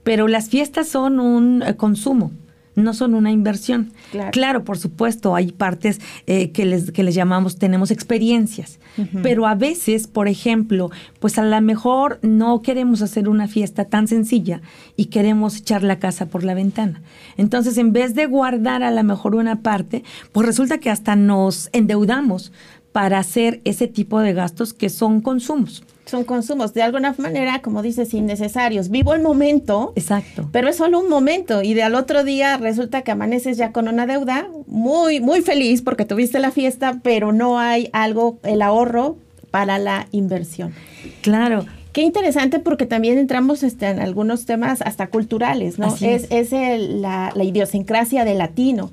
Pero 0.03 0.27
las 0.27 0.50
fiestas 0.50 0.88
son 0.88 1.20
un 1.20 1.63
eh, 1.63 1.75
consumo 1.75 2.32
no 2.75 2.94
son 2.94 3.16
una 3.16 3.32
inversión. 3.32 3.92
Claro, 4.32 4.63
por 4.63 4.78
supuesto, 4.78 5.36
hay 5.36 5.51
partes 5.51 6.00
eh, 6.28 6.51
que, 6.51 6.66
les, 6.66 6.92
que 6.92 7.04
les 7.04 7.16
llamamos, 7.16 7.58
tenemos 7.58 7.92
experiencias, 7.92 8.80
pero 9.24 9.48
a 9.48 9.56
veces, 9.56 10.08
por 10.08 10.28
ejemplo, 10.28 10.92
pues 11.20 11.38
a 11.38 11.44
lo 11.44 11.62
mejor 11.62 12.20
no 12.22 12.62
queremos 12.62 13.01
hacer 13.01 13.30
una 13.30 13.48
fiesta 13.48 13.86
tan 13.86 14.08
sencilla 14.08 14.62
y 14.96 15.06
queremos 15.06 15.58
echar 15.58 15.84
la 15.84 16.00
casa 16.00 16.28
por 16.28 16.44
la 16.44 16.54
ventana. 16.54 17.01
Entonces, 17.38 17.78
en 17.78 17.94
vez 17.94 18.16
de 18.16 18.25
guardar 18.25 18.84
a 18.84 18.92
lo 18.92 19.04
mejor 19.04 19.36
una 19.36 19.62
parte, 19.62 20.04
pues 20.32 20.46
resulta 20.46 20.80
que 20.80 20.90
hasta 20.90 21.16
nos 21.16 21.70
endeudamos 21.74 22.51
para 22.92 23.20
hacer 23.20 23.62
ese 23.63 23.88
tipo 23.88 24.20
de 24.20 24.34
gastos 24.34 24.74
que 24.74 24.90
son 24.90 25.22
consumos 25.22 25.84
son 26.05 26.24
consumos 26.24 26.74
de 26.74 26.81
alguna 26.81 27.15
manera, 27.17 27.62
como 27.62 27.81
dices, 27.81 28.13
innecesarios. 28.13 28.89
Vivo 28.89 29.13
el 29.13 29.22
momento. 29.22 29.93
Exacto. 29.96 30.50
Pero 30.51 30.70
es 30.70 30.75
solo 30.77 31.00
un 31.00 31.10
momento 31.10 31.62
y 31.62 31.74
de 31.74 31.84
al 31.84 31.96
otro 31.96 32.24
día 32.24 32.58
resulta 32.58 33.01
que 33.01 33.12
amaneces 33.12 33.58
ya 33.58 33.72
con 33.72 33.88
una 33.88 34.05
deuda, 34.08 34.48
muy, 34.67 35.20
muy 35.20 35.41
feliz 35.41 35.81
porque 35.81 36.05
tuviste 36.05 36.39
la 36.39 36.51
fiesta, 36.51 37.00
pero 37.03 37.31
no 37.31 37.60
hay 37.60 37.89
algo, 37.93 38.39
el 38.43 38.62
ahorro 38.62 39.17
para 39.51 39.77
la 39.77 40.08
inversión. 40.12 40.74
Claro. 41.22 41.65
Qué 41.94 42.02
interesante 42.04 42.60
porque 42.60 42.86
también 42.86 43.18
entramos 43.18 43.64
este, 43.64 43.88
en 43.88 44.00
algunos 44.00 44.46
temas 44.46 44.82
hasta 44.82 45.08
culturales, 45.08 45.78
¿no? 45.78 45.94
es, 46.00 46.28
es, 46.30 46.52
la, 46.52 47.34
idiosincrasia 47.36 48.24
del 48.24 48.38
latino. 48.38 48.92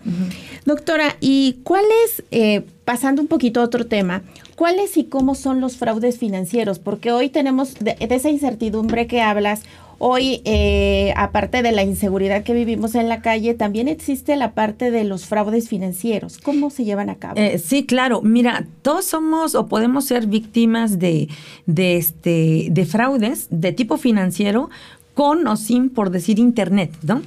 Doctora, 0.64 1.16
¿y 1.20 1.60
cuál 1.62 1.84
es, 2.04 2.24
eh, 2.32 2.64
pasando 2.84 3.22
un 3.22 3.28
poquito 3.28 3.60
a 3.60 3.64
otro 3.64 3.86
tema, 3.86 4.22
cuáles 4.56 4.96
y 4.96 5.04
cómo 5.04 5.36
son 5.36 5.60
los 5.60 5.76
fraudes 5.76 6.18
financieros? 6.18 6.80
Porque 6.80 7.12
hoy 7.12 7.28
tenemos 7.28 7.74
de, 7.76 7.96
esa 8.00 8.30
incertidumbre 8.30 9.06
que 9.06 9.22
hablas, 9.22 9.62
Hoy, 10.00 10.42
eh, 10.44 11.12
aparte 11.16 11.62
de 11.62 11.72
la 11.72 11.82
inseguridad 11.82 12.44
que 12.44 12.54
vivimos 12.54 12.94
en 12.94 13.08
la 13.08 13.20
calle, 13.20 13.54
también 13.54 13.88
existe 13.88 14.36
la 14.36 14.52
parte 14.52 14.92
de 14.92 15.02
los 15.02 15.26
fraudes 15.26 15.68
financieros. 15.68 16.38
¿Cómo 16.38 16.70
se 16.70 16.84
llevan 16.84 17.10
a 17.10 17.16
cabo? 17.16 17.34
Eh, 17.36 17.58
sí, 17.58 17.84
claro. 17.84 18.22
Mira, 18.22 18.66
todos 18.82 19.06
somos 19.06 19.56
o 19.56 19.66
podemos 19.66 20.04
ser 20.04 20.28
víctimas 20.28 21.00
de, 21.00 21.28
de, 21.66 21.96
este, 21.96 22.68
de 22.70 22.86
fraudes 22.86 23.48
de 23.50 23.72
tipo 23.72 23.96
financiero 23.96 24.70
con 25.14 25.44
o 25.48 25.56
sin, 25.56 25.90
por 25.90 26.10
decir, 26.10 26.38
Internet, 26.38 26.92
¿no? 27.02 27.20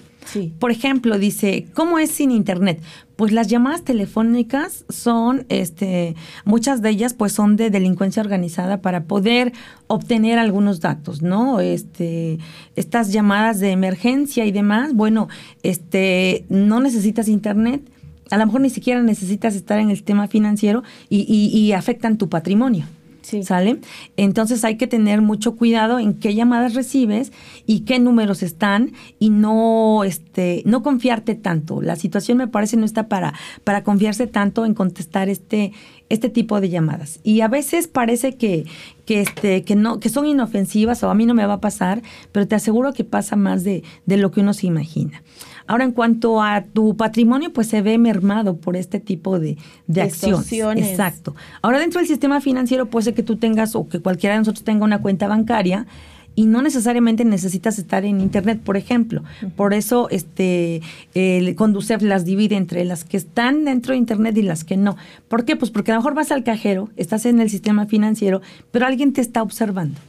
Por 0.59 0.71
ejemplo, 0.71 1.17
dice, 1.17 1.67
¿cómo 1.73 1.99
es 1.99 2.11
sin 2.11 2.31
internet? 2.31 2.81
Pues 3.15 3.31
las 3.31 3.47
llamadas 3.47 3.83
telefónicas 3.83 4.85
son, 4.89 5.45
este, 5.49 6.15
muchas 6.45 6.81
de 6.81 6.89
ellas 6.89 7.13
pues 7.13 7.33
son 7.33 7.57
de 7.57 7.69
delincuencia 7.69 8.21
organizada 8.21 8.81
para 8.81 9.03
poder 9.03 9.51
obtener 9.87 10.39
algunos 10.39 10.79
datos, 10.79 11.21
¿no? 11.21 11.59
Este, 11.59 12.39
estas 12.75 13.11
llamadas 13.11 13.59
de 13.59 13.71
emergencia 13.71 14.45
y 14.45 14.51
demás, 14.51 14.93
bueno, 14.93 15.27
este, 15.63 16.45
no 16.49 16.79
necesitas 16.79 17.27
internet, 17.27 17.81
a 18.29 18.37
lo 18.37 18.45
mejor 18.45 18.61
ni 18.61 18.69
siquiera 18.69 19.01
necesitas 19.01 19.55
estar 19.55 19.79
en 19.79 19.89
el 19.89 20.03
tema 20.03 20.27
financiero 20.27 20.83
y, 21.09 21.23
y 21.23 21.73
afectan 21.73 22.17
tu 22.17 22.29
patrimonio. 22.29 22.85
¿Sale? 23.21 23.79
Entonces 24.17 24.63
hay 24.63 24.77
que 24.77 24.87
tener 24.87 25.21
mucho 25.21 25.55
cuidado 25.55 25.99
en 25.99 26.15
qué 26.15 26.33
llamadas 26.33 26.73
recibes 26.73 27.31
y 27.67 27.81
qué 27.81 27.99
números 27.99 28.41
están 28.41 28.93
y 29.19 29.29
no, 29.29 30.03
este, 30.03 30.63
no 30.65 30.81
confiarte 30.81 31.35
tanto. 31.35 31.81
La 31.81 31.95
situación 31.95 32.37
me 32.37 32.47
parece 32.47 32.77
no 32.77 32.85
está 32.85 33.07
para, 33.07 33.33
para 33.63 33.83
confiarse 33.83 34.27
tanto 34.27 34.65
en 34.65 34.73
contestar 34.73 35.29
este, 35.29 35.71
este 36.09 36.29
tipo 36.29 36.59
de 36.59 36.69
llamadas. 36.69 37.19
Y 37.23 37.41
a 37.41 37.47
veces 37.47 37.87
parece 37.87 38.37
que, 38.37 38.65
que, 39.05 39.21
este, 39.21 39.63
que, 39.63 39.75
no, 39.75 39.99
que 39.99 40.09
son 40.09 40.25
inofensivas 40.25 41.03
o 41.03 41.09
a 41.09 41.15
mí 41.15 41.25
no 41.25 41.33
me 41.33 41.45
va 41.45 41.53
a 41.53 41.61
pasar, 41.61 42.01
pero 42.31 42.47
te 42.47 42.55
aseguro 42.55 42.93
que 42.93 43.03
pasa 43.03 43.35
más 43.35 43.63
de, 43.63 43.83
de 44.05 44.17
lo 44.17 44.31
que 44.31 44.41
uno 44.41 44.53
se 44.53 44.67
imagina. 44.67 45.21
Ahora, 45.67 45.83
en 45.83 45.91
cuanto 45.91 46.41
a 46.41 46.63
tu 46.63 46.95
patrimonio, 46.95 47.53
pues 47.53 47.67
se 47.67 47.81
ve 47.81 47.97
mermado 47.97 48.57
por 48.57 48.75
este 48.75 48.99
tipo 48.99 49.39
de, 49.39 49.57
de 49.87 50.01
acciones. 50.01 50.89
Exacto. 50.89 51.35
Ahora, 51.61 51.79
dentro 51.79 51.99
del 51.99 52.07
sistema 52.07 52.41
financiero 52.41 52.87
puede 52.87 53.05
ser 53.05 53.13
que 53.13 53.23
tú 53.23 53.37
tengas 53.37 53.75
o 53.75 53.87
que 53.87 53.99
cualquiera 53.99 54.35
de 54.35 54.39
nosotros 54.41 54.63
tenga 54.63 54.85
una 54.85 55.01
cuenta 55.01 55.27
bancaria 55.27 55.87
y 56.35 56.45
no 56.45 56.61
necesariamente 56.61 57.25
necesitas 57.25 57.77
estar 57.77 58.05
en 58.05 58.21
internet, 58.21 58.61
por 58.63 58.77
ejemplo. 58.77 59.23
Por 59.55 59.73
eso 59.73 60.09
este 60.09 60.81
el 61.13 61.55
Conducef 61.55 62.01
las 62.01 62.25
divide 62.25 62.55
entre 62.55 62.85
las 62.85 63.03
que 63.03 63.17
están 63.17 63.65
dentro 63.65 63.93
de 63.93 63.97
internet 63.97 64.37
y 64.37 64.41
las 64.41 64.63
que 64.63 64.77
no. 64.77 64.97
¿Por 65.27 65.45
qué? 65.45 65.55
Pues 65.55 65.71
porque 65.71 65.91
a 65.91 65.95
lo 65.95 66.01
mejor 66.01 66.13
vas 66.13 66.31
al 66.31 66.43
cajero, 66.43 66.89
estás 66.95 67.25
en 67.25 67.41
el 67.41 67.49
sistema 67.49 67.85
financiero, 67.85 68.41
pero 68.71 68.85
alguien 68.85 69.13
te 69.13 69.21
está 69.21 69.41
observando. 69.41 69.99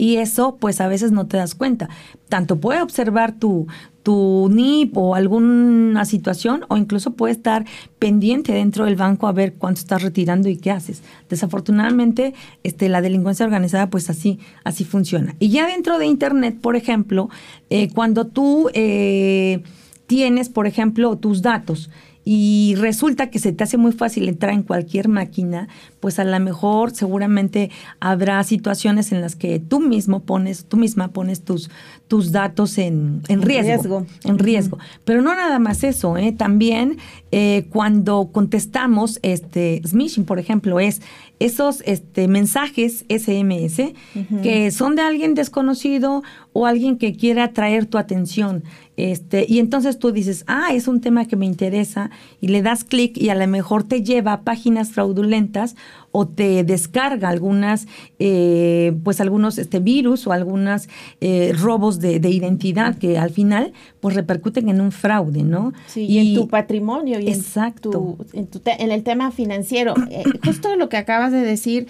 Y 0.00 0.16
eso, 0.16 0.56
pues 0.56 0.80
a 0.80 0.88
veces 0.88 1.12
no 1.12 1.26
te 1.26 1.36
das 1.36 1.54
cuenta. 1.54 1.90
Tanto 2.30 2.58
puede 2.58 2.80
observar 2.80 3.32
tu, 3.32 3.66
tu 4.02 4.48
NIP 4.50 4.96
o 4.96 5.14
alguna 5.14 6.06
situación 6.06 6.64
o 6.68 6.78
incluso 6.78 7.10
puede 7.10 7.34
estar 7.34 7.66
pendiente 7.98 8.54
dentro 8.54 8.86
del 8.86 8.96
banco 8.96 9.26
a 9.26 9.32
ver 9.32 9.52
cuánto 9.52 9.80
estás 9.80 10.02
retirando 10.02 10.48
y 10.48 10.56
qué 10.56 10.70
haces. 10.70 11.02
Desafortunadamente, 11.28 12.32
este, 12.62 12.88
la 12.88 13.02
delincuencia 13.02 13.44
organizada 13.44 13.90
pues 13.90 14.08
así, 14.08 14.38
así 14.64 14.86
funciona. 14.86 15.36
Y 15.38 15.50
ya 15.50 15.66
dentro 15.66 15.98
de 15.98 16.06
Internet, 16.06 16.56
por 16.62 16.76
ejemplo, 16.76 17.28
eh, 17.68 17.90
cuando 17.92 18.26
tú 18.26 18.70
eh, 18.72 19.62
tienes, 20.06 20.48
por 20.48 20.66
ejemplo, 20.66 21.18
tus 21.18 21.42
datos, 21.42 21.90
y 22.24 22.74
resulta 22.76 23.30
que 23.30 23.38
se 23.38 23.52
te 23.52 23.64
hace 23.64 23.76
muy 23.76 23.92
fácil 23.92 24.28
entrar 24.28 24.52
en 24.52 24.62
cualquier 24.62 25.08
máquina, 25.08 25.68
pues 26.00 26.18
a 26.18 26.24
lo 26.24 26.40
mejor 26.40 26.90
seguramente 26.90 27.70
habrá 28.00 28.42
situaciones 28.42 29.12
en 29.12 29.20
las 29.20 29.36
que 29.36 29.58
tú 29.58 29.80
mismo 29.80 30.20
pones, 30.20 30.64
tú 30.64 30.76
misma 30.76 31.08
pones 31.08 31.42
tus, 31.42 31.70
tus 32.08 32.32
datos 32.32 32.78
en, 32.78 33.22
en, 33.28 33.42
riesgo, 33.42 34.06
En 34.24 34.38
riesgo. 34.38 34.78
Pero 35.04 35.22
no 35.22 35.34
nada 35.34 35.58
más 35.58 35.84
eso, 35.84 36.16
¿eh? 36.16 36.32
también 36.32 36.98
eh, 37.30 37.66
cuando 37.70 38.30
contestamos, 38.32 39.20
este, 39.22 39.82
smishing, 39.86 40.24
por 40.24 40.38
ejemplo, 40.38 40.80
es 40.80 41.02
esos 41.38 41.82
este, 41.86 42.28
mensajes 42.28 43.06
SMS 43.08 43.94
que 44.42 44.70
son 44.70 44.94
de 44.94 45.02
alguien 45.02 45.34
desconocido 45.34 46.22
o 46.52 46.66
alguien 46.66 46.98
que 46.98 47.16
quiera 47.16 47.44
atraer 47.44 47.86
tu 47.86 47.96
atención. 47.96 48.62
Este, 48.96 49.46
y 49.48 49.60
entonces 49.60 49.98
tú 49.98 50.12
dices, 50.12 50.44
ah, 50.46 50.68
es 50.74 50.86
un 50.86 51.00
tema 51.00 51.24
que 51.24 51.36
me 51.36 51.46
interesa, 51.46 52.10
y 52.42 52.48
le 52.48 52.60
das 52.60 52.84
clic 52.84 53.16
y 53.16 53.30
a 53.30 53.34
lo 53.34 53.46
mejor 53.46 53.84
te 53.84 54.02
lleva 54.02 54.34
a 54.34 54.42
páginas 54.42 54.90
fraudulentas 54.90 55.74
o 56.12 56.26
te 56.26 56.64
descarga 56.64 57.28
algunas, 57.28 57.86
eh, 58.18 58.92
pues 59.04 59.20
algunos 59.20 59.58
este, 59.58 59.78
virus 59.78 60.26
o 60.26 60.32
algunos 60.32 60.88
eh, 61.20 61.52
robos 61.56 62.00
de, 62.00 62.16
identidad 62.30 62.96
que 62.96 63.18
al 63.18 63.30
final 63.30 63.72
pues 64.00 64.14
repercuten 64.14 64.68
en 64.68 64.80
un 64.80 64.92
fraude, 64.92 65.42
¿no? 65.42 65.72
Sí, 65.86 66.06
y, 66.06 66.18
en 66.18 66.34
tu 66.34 66.48
patrimonio 66.48 67.20
y 67.20 67.28
exacto. 67.28 68.16
En, 68.32 68.46
tu, 68.46 68.60
en, 68.64 68.90
el 68.90 69.02
tema 69.02 69.30
financiero. 69.30 69.94
Eh, 70.10 70.24
justo 70.44 70.74
lo 70.76 70.88
que 70.88 70.96
acabas 70.96 71.32
de 71.32 71.40
decir, 71.40 71.86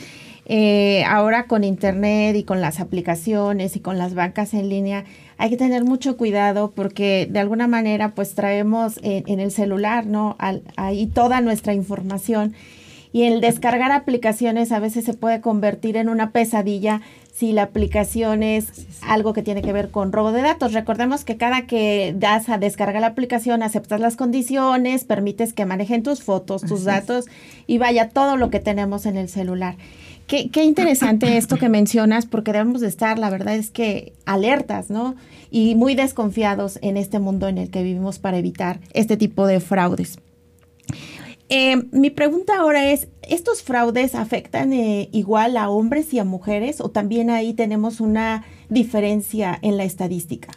ahora 1.07 1.47
con 1.47 1.62
Internet 1.62 2.37
y 2.37 2.42
con 2.42 2.61
las 2.61 2.80
aplicaciones 2.80 3.76
y 3.76 3.80
con 3.80 3.99
las 3.99 4.14
bancas 4.14 4.52
en 4.52 4.69
línea, 4.69 5.04
hay 5.38 5.49
que 5.49 5.57
tener 5.57 5.85
mucho 5.85 6.16
cuidado 6.16 6.73
porque 6.75 7.28
de 7.30 7.38
alguna 7.38 7.69
manera 7.69 8.14
pues 8.14 8.35
traemos 8.35 8.99
en, 9.02 9.40
el 9.40 9.52
celular, 9.52 10.07
¿no? 10.07 10.37
ahí 10.76 11.07
toda 11.07 11.40
nuestra 11.40 11.73
información 11.73 12.54
y 13.12 13.24
el 13.24 13.40
descargar 13.40 13.92
aplicaciones 13.92 14.72
a 14.72 14.78
veces 14.78 15.04
se 15.04 15.14
puede 15.14 15.40
convertir 15.40 15.96
en 15.96 16.08
una 16.08 16.30
pesadilla 16.30 17.00
si 17.32 17.52
la 17.52 17.62
aplicación 17.62 18.42
es 18.42 18.86
algo 19.00 19.32
que 19.32 19.42
tiene 19.42 19.62
que 19.62 19.72
ver 19.72 19.90
con 19.90 20.12
robo 20.12 20.30
de 20.30 20.42
datos. 20.42 20.72
Recordemos 20.72 21.24
que 21.24 21.36
cada 21.36 21.66
que 21.66 22.14
das 22.16 22.48
a 22.48 22.58
descargar 22.58 23.00
la 23.00 23.08
aplicación, 23.08 23.62
aceptas 23.62 24.00
las 24.00 24.16
condiciones, 24.16 25.04
permites 25.04 25.52
que 25.52 25.64
manejen 25.64 26.02
tus 26.02 26.22
fotos, 26.22 26.62
tus 26.62 26.84
datos 26.84 27.26
y 27.66 27.78
vaya 27.78 28.10
todo 28.10 28.36
lo 28.36 28.50
que 28.50 28.60
tenemos 28.60 29.06
en 29.06 29.16
el 29.16 29.28
celular. 29.28 29.76
Qué, 30.26 30.50
qué, 30.50 30.64
interesante 30.64 31.36
esto 31.38 31.56
que 31.56 31.68
mencionas, 31.68 32.26
porque 32.26 32.52
debemos 32.52 32.80
de 32.82 32.88
estar, 32.88 33.18
la 33.18 33.30
verdad 33.30 33.56
es 33.56 33.70
que 33.70 34.12
alertas, 34.26 34.90
¿no? 34.90 35.16
Y 35.50 35.74
muy 35.74 35.94
desconfiados 35.94 36.78
en 36.82 36.96
este 36.96 37.18
mundo 37.18 37.48
en 37.48 37.58
el 37.58 37.70
que 37.70 37.82
vivimos 37.82 38.18
para 38.18 38.38
evitar 38.38 38.80
este 38.92 39.16
tipo 39.16 39.46
de 39.46 39.60
fraudes. 39.60 40.18
Eh, 41.52 41.83
mi 41.90 42.11
pregunta 42.11 42.59
ahora 42.59 42.92
es, 42.92 43.09
¿estos 43.28 43.64
fraudes 43.64 44.14
afectan 44.14 44.73
eh, 44.73 45.09
igual 45.11 45.57
a 45.57 45.69
hombres 45.69 46.14
y 46.14 46.21
a 46.21 46.25
mujeres 46.25 46.80
o 46.80 46.90
también 46.90 47.28
ahí 47.28 47.54
tenemos 47.54 48.00
una 48.00 48.45
diferencia 48.69 49.59
en 49.61 49.76
la 49.76 49.83
estadística? 49.83 50.52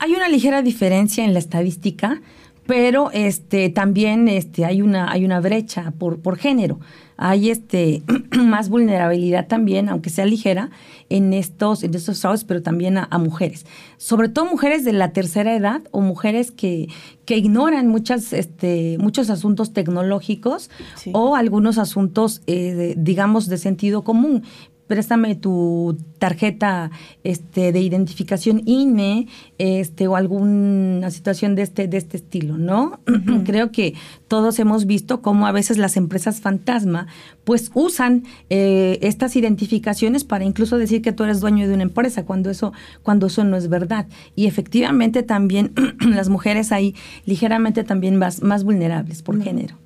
Hay 0.00 0.12
una 0.12 0.28
ligera 0.28 0.60
diferencia 0.60 1.24
en 1.24 1.34
la 1.34 1.38
estadística, 1.38 2.20
pero 2.66 3.12
este 3.12 3.68
también 3.68 4.26
este 4.26 4.64
hay 4.64 4.82
una 4.82 5.12
hay 5.12 5.24
una 5.24 5.38
brecha 5.38 5.92
por, 6.00 6.20
por 6.20 6.36
género 6.36 6.80
hay 7.16 7.50
este 7.50 8.02
más 8.36 8.68
vulnerabilidad 8.68 9.46
también 9.46 9.88
aunque 9.88 10.10
sea 10.10 10.26
ligera 10.26 10.70
en 11.08 11.32
estos 11.32 11.82
en 11.82 11.94
estos 11.94 12.20
fraudes 12.20 12.44
pero 12.44 12.62
también 12.62 12.98
a, 12.98 13.18
mujeres. 13.18 13.66
Sobre 13.96 14.28
todo 14.28 14.46
mujeres 14.46 14.84
de 14.84 14.92
la 14.92 15.12
tercera 15.12 15.54
edad 15.54 15.82
o 15.90 16.00
mujeres 16.00 16.50
que, 16.50 16.88
que 17.24 17.36
ignoran 17.36 17.88
muchas 17.88 18.32
este 18.32 18.96
muchos 18.98 19.30
asuntos 19.30 19.72
tecnológicos 19.72 20.70
o 21.12 21.36
algunos 21.36 21.78
asuntos 21.78 22.42
eh, 22.46 22.94
digamos 22.96 23.48
de 23.48 23.58
sentido 23.58 24.02
común. 24.02 24.42
Préstame 24.86 25.34
tu 25.34 25.96
tarjeta 26.18 26.90
este, 27.22 27.72
de 27.72 27.80
identificación 27.80 28.60
INE 28.66 29.28
este, 29.58 30.08
o 30.08 30.16
alguna 30.16 31.10
situación 31.10 31.54
de 31.54 31.62
este, 31.62 31.88
de 31.88 31.96
este 31.96 32.16
estilo, 32.16 32.58
¿no? 32.58 33.00
Creo 33.44 33.70
que 33.70 33.94
todos 34.28 34.58
hemos 34.58 34.86
visto 34.86 35.22
cómo 35.22 35.46
a 35.46 35.52
veces 35.52 35.78
las 35.78 35.96
empresas 35.96 36.40
fantasma 36.40 37.06
pues 37.44 37.70
usan 37.74 38.24
eh, 38.50 38.98
estas 39.02 39.36
identificaciones 39.36 40.24
para 40.24 40.44
incluso 40.44 40.78
decir 40.78 41.02
que 41.02 41.12
tú 41.12 41.24
eres 41.24 41.40
dueño 41.40 41.68
de 41.68 41.74
una 41.74 41.82
empresa 41.84 42.24
cuando 42.24 42.50
eso, 42.50 42.72
cuando 43.02 43.26
eso 43.26 43.44
no 43.44 43.56
es 43.56 43.68
verdad. 43.68 44.06
Y 44.34 44.46
efectivamente 44.46 45.22
también 45.22 45.72
las 46.00 46.28
mujeres 46.28 46.72
ahí 46.72 46.94
ligeramente 47.26 47.84
también 47.84 48.16
más, 48.16 48.42
más 48.42 48.64
vulnerables 48.64 49.22
por 49.22 49.42
género. 49.42 49.76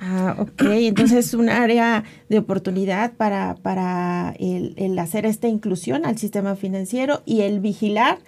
Ah, 0.00 0.36
ok. 0.38 0.62
Entonces 0.62 1.26
es 1.26 1.34
un 1.34 1.48
área 1.48 2.04
de 2.28 2.38
oportunidad 2.38 3.12
para, 3.12 3.56
para 3.56 4.34
el, 4.38 4.98
hacer 4.98 5.26
esta 5.26 5.48
inclusión 5.48 6.06
al 6.06 6.18
sistema 6.18 6.56
financiero 6.56 7.22
y 7.26 7.42
el 7.42 7.60
vigilar 7.60 8.18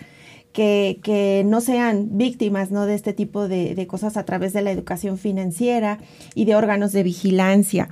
que, 0.54 1.00
que 1.02 1.42
no 1.44 1.61
sean 1.61 2.16
víctimas 2.16 2.70
¿no? 2.70 2.87
de 2.87 2.94
este 2.94 3.12
tipo 3.12 3.49
de, 3.49 3.75
de, 3.75 3.87
cosas 3.88 4.16
a 4.16 4.25
través 4.25 4.52
de 4.52 4.62
la 4.62 4.70
educación 4.70 5.18
financiera 5.18 5.99
y 6.34 6.44
de 6.44 6.54
órganos 6.54 6.92
de 6.92 7.02
vigilancia. 7.02 7.88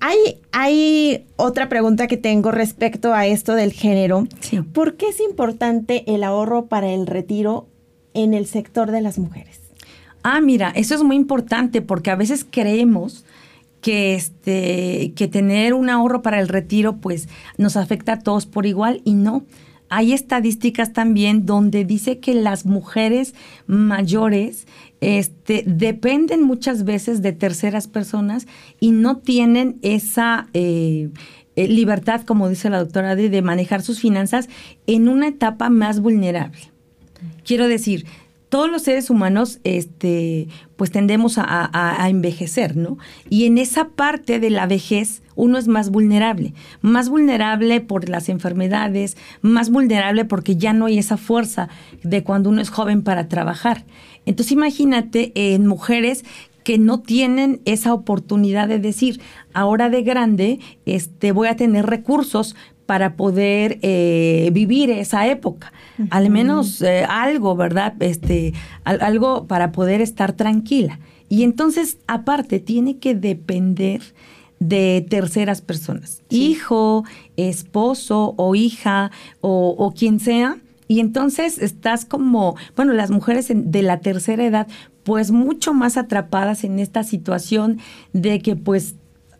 Hay, 0.00 0.40
hay 0.50 1.24
otra 1.36 1.68
pregunta 1.68 2.08
que 2.08 2.16
tengo 2.16 2.50
respecto 2.50 3.14
a 3.14 3.24
esto 3.26 3.54
del 3.54 3.72
género. 3.72 4.26
¿Por 4.72 4.96
qué 4.96 5.06
es 5.10 5.20
importante 5.20 6.02
el 6.12 6.24
ahorro 6.24 6.66
para 6.66 6.92
el 6.92 7.06
retiro 7.06 7.68
en 8.14 8.34
el 8.34 8.46
sector 8.46 8.90
de 8.90 9.00
las 9.00 9.20
mujeres? 9.20 9.60
Ah, 10.24 10.40
mira, 10.40 10.72
eso 10.74 10.96
es 10.96 11.04
muy 11.04 11.14
importante 11.14 11.82
porque 11.82 12.10
a 12.10 12.16
veces 12.16 12.44
creemos 12.50 13.24
que 13.80 14.14
este 14.16 15.12
que 15.14 15.28
tener 15.28 15.72
un 15.72 15.88
ahorro 15.88 16.22
para 16.22 16.40
el 16.40 16.48
retiro 16.48 16.96
pues 16.96 17.28
nos 17.56 17.76
afecta 17.76 18.14
a 18.14 18.18
todos 18.18 18.46
por 18.46 18.66
igual 18.66 19.02
y 19.04 19.14
no. 19.14 19.44
Hay 19.94 20.14
estadísticas 20.14 20.94
también 20.94 21.44
donde 21.44 21.84
dice 21.84 22.18
que 22.18 22.32
las 22.32 22.64
mujeres 22.64 23.34
mayores 23.66 24.66
este, 25.02 25.64
dependen 25.66 26.42
muchas 26.44 26.84
veces 26.84 27.20
de 27.20 27.34
terceras 27.34 27.88
personas 27.88 28.46
y 28.80 28.92
no 28.92 29.18
tienen 29.18 29.78
esa 29.82 30.48
eh, 30.54 31.10
eh, 31.56 31.68
libertad, 31.68 32.22
como 32.22 32.48
dice 32.48 32.70
la 32.70 32.78
doctora 32.78 33.10
Adri, 33.10 33.28
de 33.28 33.42
manejar 33.42 33.82
sus 33.82 34.00
finanzas 34.00 34.48
en 34.86 35.08
una 35.08 35.28
etapa 35.28 35.68
más 35.68 36.00
vulnerable. 36.00 36.72
Quiero 37.44 37.68
decir, 37.68 38.06
todos 38.52 38.70
los 38.70 38.82
seres 38.82 39.08
humanos, 39.08 39.60
este, 39.64 40.46
pues 40.76 40.90
tendemos 40.90 41.36
a, 41.38 42.06
envejecer, 42.06 42.76
¿no? 42.76 42.98
Y 43.30 43.46
en 43.46 43.56
esa 43.56 43.88
parte 43.88 44.40
de 44.40 44.50
la 44.50 44.66
vejez, 44.66 45.22
uno 45.36 45.56
es 45.56 45.68
más 45.68 45.88
vulnerable, 45.88 46.52
más 46.82 47.08
vulnerable 47.08 47.80
por 47.80 48.10
las 48.10 48.28
enfermedades, 48.28 49.16
más 49.40 49.70
vulnerable 49.70 50.26
porque 50.26 50.56
ya 50.56 50.74
no 50.74 50.84
hay 50.84 50.98
esa 50.98 51.16
fuerza 51.16 51.70
de 52.02 52.24
cuando 52.24 52.50
uno 52.50 52.60
es 52.60 52.68
joven 52.68 53.00
para 53.00 53.26
trabajar. 53.26 53.86
Entonces 54.26 54.52
imagínate 54.52 55.32
en 55.34 55.66
mujeres 55.66 56.22
que 56.62 56.76
no 56.76 57.00
tienen 57.00 57.62
esa 57.64 57.94
oportunidad 57.94 58.68
de 58.68 58.80
decir, 58.80 59.22
ahora 59.54 59.88
de 59.88 60.02
grande, 60.02 60.60
este, 60.84 61.32
voy 61.32 61.48
a 61.48 61.56
tener 61.56 61.86
recursos 61.86 62.54
para 62.92 63.16
poder 63.16 63.78
eh, 63.80 64.50
vivir 64.52 64.90
esa 64.90 65.26
época. 65.26 65.72
Al 66.10 66.28
menos 66.28 66.82
eh, 66.82 67.06
algo, 67.08 67.56
¿verdad? 67.56 67.94
Este, 68.00 68.52
algo 68.84 69.46
para 69.46 69.72
poder 69.72 70.02
estar 70.02 70.34
tranquila. 70.34 71.00
Y 71.30 71.42
entonces, 71.42 71.96
aparte, 72.06 72.60
tiene 72.60 72.98
que 72.98 73.14
depender 73.14 74.02
de 74.60 75.06
terceras 75.08 75.62
personas, 75.62 76.20
hijo, 76.28 77.04
esposo 77.38 78.34
o 78.36 78.54
hija 78.54 79.10
o, 79.40 79.74
o 79.78 79.94
quien 79.94 80.20
sea. 80.20 80.58
Y 80.86 81.00
entonces 81.00 81.56
estás 81.56 82.04
como, 82.04 82.56
bueno, 82.76 82.92
las 82.92 83.10
mujeres 83.10 83.50
de 83.50 83.82
la 83.82 84.00
tercera 84.00 84.44
edad, 84.44 84.66
pues 85.02 85.30
mucho 85.30 85.72
más 85.72 85.96
atrapadas 85.96 86.62
en 86.62 86.78
esta 86.78 87.04
situación 87.04 87.78
de 88.12 88.40
que 88.40 88.54
pues 88.54 88.96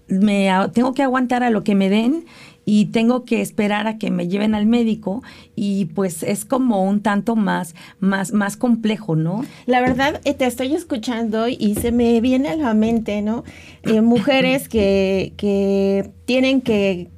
me 0.08 0.50
tengo 0.72 0.94
que 0.94 1.02
aguantar 1.02 1.42
a 1.42 1.50
lo 1.50 1.64
que 1.64 1.74
me 1.74 1.88
den 1.88 2.24
y 2.64 2.86
tengo 2.86 3.24
que 3.24 3.40
esperar 3.40 3.86
a 3.86 3.98
que 3.98 4.10
me 4.10 4.28
lleven 4.28 4.54
al 4.54 4.66
médico 4.66 5.22
y 5.54 5.86
pues 5.86 6.22
es 6.22 6.44
como 6.44 6.84
un 6.84 7.02
tanto 7.02 7.36
más 7.36 7.74
más 8.00 8.32
más 8.32 8.56
complejo, 8.56 9.16
¿no? 9.16 9.44
La 9.66 9.80
verdad 9.80 10.20
eh, 10.24 10.34
te 10.34 10.46
estoy 10.46 10.74
escuchando 10.74 11.48
y 11.48 11.74
se 11.80 11.92
me 11.92 12.20
viene 12.20 12.48
a 12.50 12.56
la 12.56 12.74
mente, 12.74 13.22
¿no? 13.22 13.44
Eh, 13.82 14.00
mujeres 14.00 14.68
que 14.68 15.32
que 15.36 16.10
tienen 16.24 16.60
que 16.60 17.10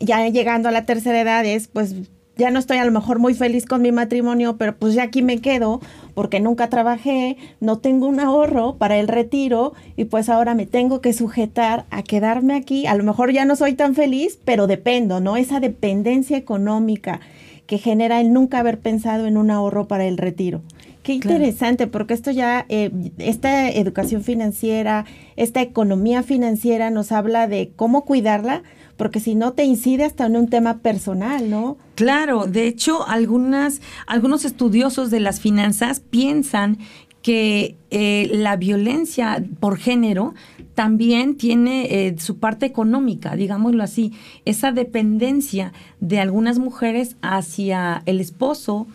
ya 0.00 0.28
llegando 0.28 0.68
a 0.68 0.72
la 0.72 0.84
tercera 0.84 1.20
edad 1.20 1.44
es 1.44 1.68
pues 1.68 1.94
ya 2.36 2.50
no 2.50 2.58
estoy 2.58 2.78
a 2.78 2.84
lo 2.84 2.92
mejor 2.92 3.18
muy 3.18 3.34
feliz 3.34 3.64
con 3.64 3.82
mi 3.82 3.92
matrimonio, 3.92 4.56
pero 4.58 4.76
pues 4.76 4.94
ya 4.94 5.04
aquí 5.04 5.22
me 5.22 5.38
quedo 5.38 5.80
porque 6.14 6.38
nunca 6.40 6.68
trabajé, 6.68 7.36
no 7.60 7.78
tengo 7.78 8.06
un 8.06 8.20
ahorro 8.20 8.76
para 8.76 8.98
el 8.98 9.08
retiro 9.08 9.72
y 9.96 10.04
pues 10.04 10.28
ahora 10.28 10.54
me 10.54 10.66
tengo 10.66 11.00
que 11.00 11.12
sujetar 11.12 11.86
a 11.90 12.02
quedarme 12.02 12.54
aquí. 12.54 12.86
A 12.86 12.94
lo 12.94 13.04
mejor 13.04 13.32
ya 13.32 13.44
no 13.44 13.56
soy 13.56 13.74
tan 13.74 13.94
feliz, 13.94 14.38
pero 14.44 14.66
dependo, 14.66 15.20
¿no? 15.20 15.36
Esa 15.36 15.60
dependencia 15.60 16.36
económica 16.36 17.20
que 17.66 17.78
genera 17.78 18.20
el 18.20 18.32
nunca 18.32 18.60
haber 18.60 18.78
pensado 18.78 19.26
en 19.26 19.36
un 19.36 19.50
ahorro 19.50 19.88
para 19.88 20.04
el 20.06 20.18
retiro. 20.18 20.62
Qué 21.02 21.14
interesante, 21.14 21.86
porque 21.86 22.14
esto 22.14 22.32
ya, 22.32 22.66
eh, 22.68 22.90
esta 23.18 23.70
educación 23.70 24.24
financiera, 24.24 25.04
esta 25.36 25.62
economía 25.62 26.24
financiera 26.24 26.90
nos 26.90 27.12
habla 27.12 27.46
de 27.46 27.70
cómo 27.76 28.04
cuidarla, 28.04 28.64
porque 28.96 29.20
si 29.20 29.34
no 29.34 29.52
te 29.52 29.64
incide 29.64 30.04
hasta 30.04 30.26
en 30.26 30.36
un 30.36 30.48
tema 30.48 30.78
personal, 30.78 31.50
¿no? 31.50 31.76
Claro, 31.94 32.46
de 32.46 32.66
hecho, 32.66 33.06
algunas, 33.06 33.80
algunos 34.06 34.44
estudiosos 34.44 35.10
de 35.10 35.20
las 35.20 35.40
finanzas 35.40 36.00
piensan 36.00 36.78
que 37.22 37.76
eh, 37.90 38.30
la 38.32 38.56
violencia 38.56 39.44
por 39.58 39.78
género 39.78 40.34
también 40.74 41.36
tiene 41.36 42.06
eh, 42.06 42.14
su 42.18 42.38
parte 42.38 42.66
económica, 42.66 43.34
digámoslo 43.34 43.82
así, 43.82 44.12
esa 44.44 44.70
dependencia 44.70 45.72
de 45.98 46.20
algunas 46.20 46.60
mujeres 46.60 47.16
hacia 47.22 48.02
el 48.06 48.20
esposo, 48.20 48.86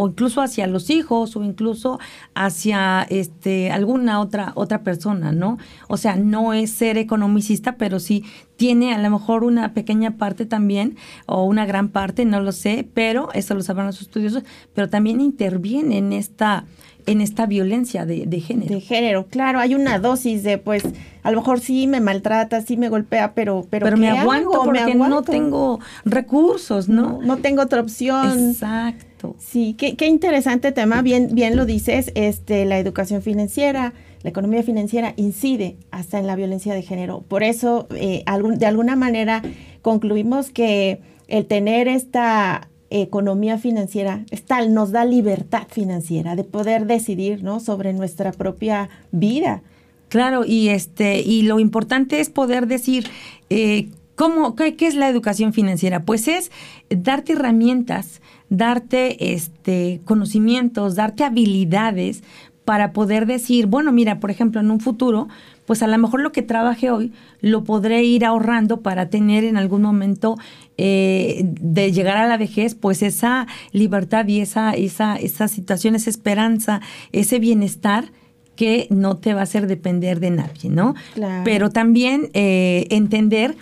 o 0.00 0.08
incluso 0.08 0.40
hacia 0.40 0.66
los 0.66 0.88
hijos 0.88 1.36
o 1.36 1.44
incluso 1.44 1.98
hacia 2.34 3.06
este 3.10 3.70
alguna 3.70 4.20
otra 4.20 4.52
otra 4.54 4.82
persona, 4.82 5.30
¿no? 5.30 5.58
O 5.88 5.98
sea, 5.98 6.16
no 6.16 6.54
es 6.54 6.70
ser 6.70 6.96
economicista, 6.96 7.76
pero 7.76 8.00
sí 8.00 8.24
tiene 8.56 8.94
a 8.94 8.98
lo 8.98 9.10
mejor 9.10 9.44
una 9.44 9.74
pequeña 9.74 10.16
parte 10.16 10.46
también 10.46 10.96
o 11.26 11.44
una 11.44 11.66
gran 11.66 11.90
parte, 11.90 12.24
no 12.24 12.40
lo 12.40 12.52
sé, 12.52 12.88
pero 12.94 13.28
eso 13.34 13.54
lo 13.54 13.62
saben 13.62 13.84
los 13.84 14.00
estudiosos, 14.00 14.42
pero 14.74 14.88
también 14.88 15.20
interviene 15.20 15.98
en 15.98 16.14
esta 16.14 16.64
en 17.06 17.20
esta 17.20 17.46
violencia 17.46 18.06
de, 18.06 18.40
género. 18.40 18.74
De 18.74 18.80
género, 18.80 19.26
claro, 19.26 19.58
hay 19.58 19.74
una 19.74 19.98
dosis 19.98 20.42
de, 20.42 20.58
pues, 20.58 20.84
a 21.22 21.30
lo 21.30 21.38
mejor 21.38 21.60
sí 21.60 21.86
me 21.86 22.00
maltrata, 22.00 22.60
sí 22.62 22.76
me 22.76 22.88
golpea, 22.88 23.34
pero... 23.34 23.66
Pero, 23.70 23.84
pero 23.84 23.96
me 23.96 24.08
aguanto 24.08 24.62
porque 24.64 24.94
no 24.94 25.22
tengo 25.22 25.80
recursos, 26.04 26.88
¿no? 26.88 27.20
¿no? 27.22 27.36
tengo 27.38 27.62
otra 27.62 27.80
opción. 27.80 28.50
Exacto. 28.50 29.36
Sí, 29.38 29.74
qué, 29.78 29.96
qué 29.96 30.06
interesante 30.06 30.72
tema, 30.72 31.02
bien, 31.02 31.28
bien 31.32 31.56
lo 31.56 31.66
dices, 31.66 32.10
este, 32.14 32.64
la 32.64 32.78
educación 32.78 33.22
financiera, 33.22 33.92
la 34.22 34.30
economía 34.30 34.62
financiera 34.62 35.14
incide 35.16 35.76
hasta 35.90 36.18
en 36.18 36.26
la 36.26 36.36
violencia 36.36 36.74
de 36.74 36.82
género. 36.82 37.22
Por 37.26 37.42
eso, 37.42 37.86
eh, 37.94 38.24
de 38.56 38.66
alguna 38.66 38.96
manera, 38.96 39.42
concluimos 39.82 40.50
que 40.50 41.00
el 41.28 41.46
tener 41.46 41.88
esta 41.88 42.69
economía 42.90 43.58
financiera 43.58 44.24
esta, 44.30 44.66
nos 44.66 44.90
da 44.90 45.04
libertad 45.04 45.66
financiera 45.68 46.36
de 46.36 46.44
poder 46.44 46.86
decidir 46.86 47.42
¿no? 47.42 47.60
sobre 47.60 47.92
nuestra 47.92 48.32
propia 48.32 48.88
vida. 49.12 49.62
Claro, 50.08 50.44
y 50.44 50.68
este, 50.68 51.20
y 51.20 51.42
lo 51.42 51.60
importante 51.60 52.20
es 52.20 52.30
poder 52.30 52.66
decir 52.66 53.08
eh, 53.48 53.90
¿Cómo, 54.20 54.54
qué, 54.54 54.76
es 54.80 54.96
la 54.96 55.08
educación 55.08 55.54
financiera? 55.54 56.04
Pues 56.04 56.28
es 56.28 56.50
darte 56.90 57.32
herramientas, 57.32 58.20
darte 58.50 59.32
este, 59.32 60.02
conocimientos, 60.04 60.94
darte 60.94 61.24
habilidades 61.24 62.22
para 62.70 62.92
poder 62.92 63.26
decir, 63.26 63.66
bueno, 63.66 63.90
mira, 63.90 64.20
por 64.20 64.30
ejemplo, 64.30 64.60
en 64.60 64.70
un 64.70 64.78
futuro, 64.78 65.26
pues 65.66 65.82
a 65.82 65.88
lo 65.88 65.98
mejor 65.98 66.20
lo 66.20 66.30
que 66.30 66.42
trabaje 66.42 66.92
hoy 66.92 67.10
lo 67.40 67.64
podré 67.64 68.04
ir 68.04 68.24
ahorrando 68.24 68.80
para 68.80 69.10
tener 69.10 69.42
en 69.42 69.56
algún 69.56 69.82
momento 69.82 70.38
eh, 70.78 71.40
de 71.44 71.90
llegar 71.90 72.16
a 72.16 72.28
la 72.28 72.36
vejez, 72.36 72.76
pues 72.76 73.02
esa 73.02 73.48
libertad 73.72 74.24
y 74.28 74.38
esa, 74.38 74.70
esa, 74.74 75.16
esa 75.16 75.48
situación, 75.48 75.96
esa 75.96 76.10
esperanza, 76.10 76.80
ese 77.10 77.40
bienestar 77.40 78.12
que 78.54 78.86
no 78.88 79.16
te 79.16 79.34
va 79.34 79.40
a 79.40 79.42
hacer 79.42 79.66
depender 79.66 80.20
de 80.20 80.30
nadie, 80.30 80.70
¿no? 80.70 80.94
Pero 81.42 81.70
también 81.70 82.30
eh, 82.34 82.86
entender 82.90 83.56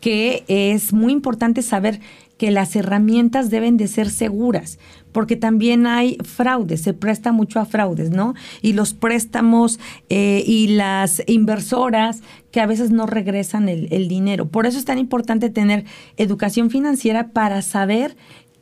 que 0.00 0.42
es 0.48 0.92
muy 0.92 1.12
importante 1.12 1.62
saber 1.62 2.00
que 2.40 2.50
las 2.50 2.74
herramientas 2.74 3.50
deben 3.50 3.76
de 3.76 3.86
ser 3.86 4.10
seguras, 4.10 4.78
porque 5.12 5.36
también 5.36 5.86
hay 5.86 6.16
fraudes, 6.24 6.82
se 6.82 6.94
presta 6.94 7.32
mucho 7.32 7.60
a 7.60 7.64
fraudes, 7.64 8.10
¿no? 8.10 8.34
Y 8.62 8.72
los 8.72 8.94
préstamos 8.94 9.78
eh, 10.08 10.42
y 10.46 10.68
las 10.68 11.22
inversoras 11.26 12.22
que 12.50 12.60
a 12.60 12.66
veces 12.66 12.90
no 12.90 13.06
regresan 13.06 13.68
el, 13.68 13.88
el 13.92 14.08
dinero. 14.08 14.48
Por 14.48 14.66
eso 14.66 14.78
es 14.78 14.84
tan 14.84 14.98
importante 14.98 15.50
tener 15.50 15.84
educación 16.16 16.70
financiera 16.70 17.28
para 17.28 17.62
saber 17.62 18.16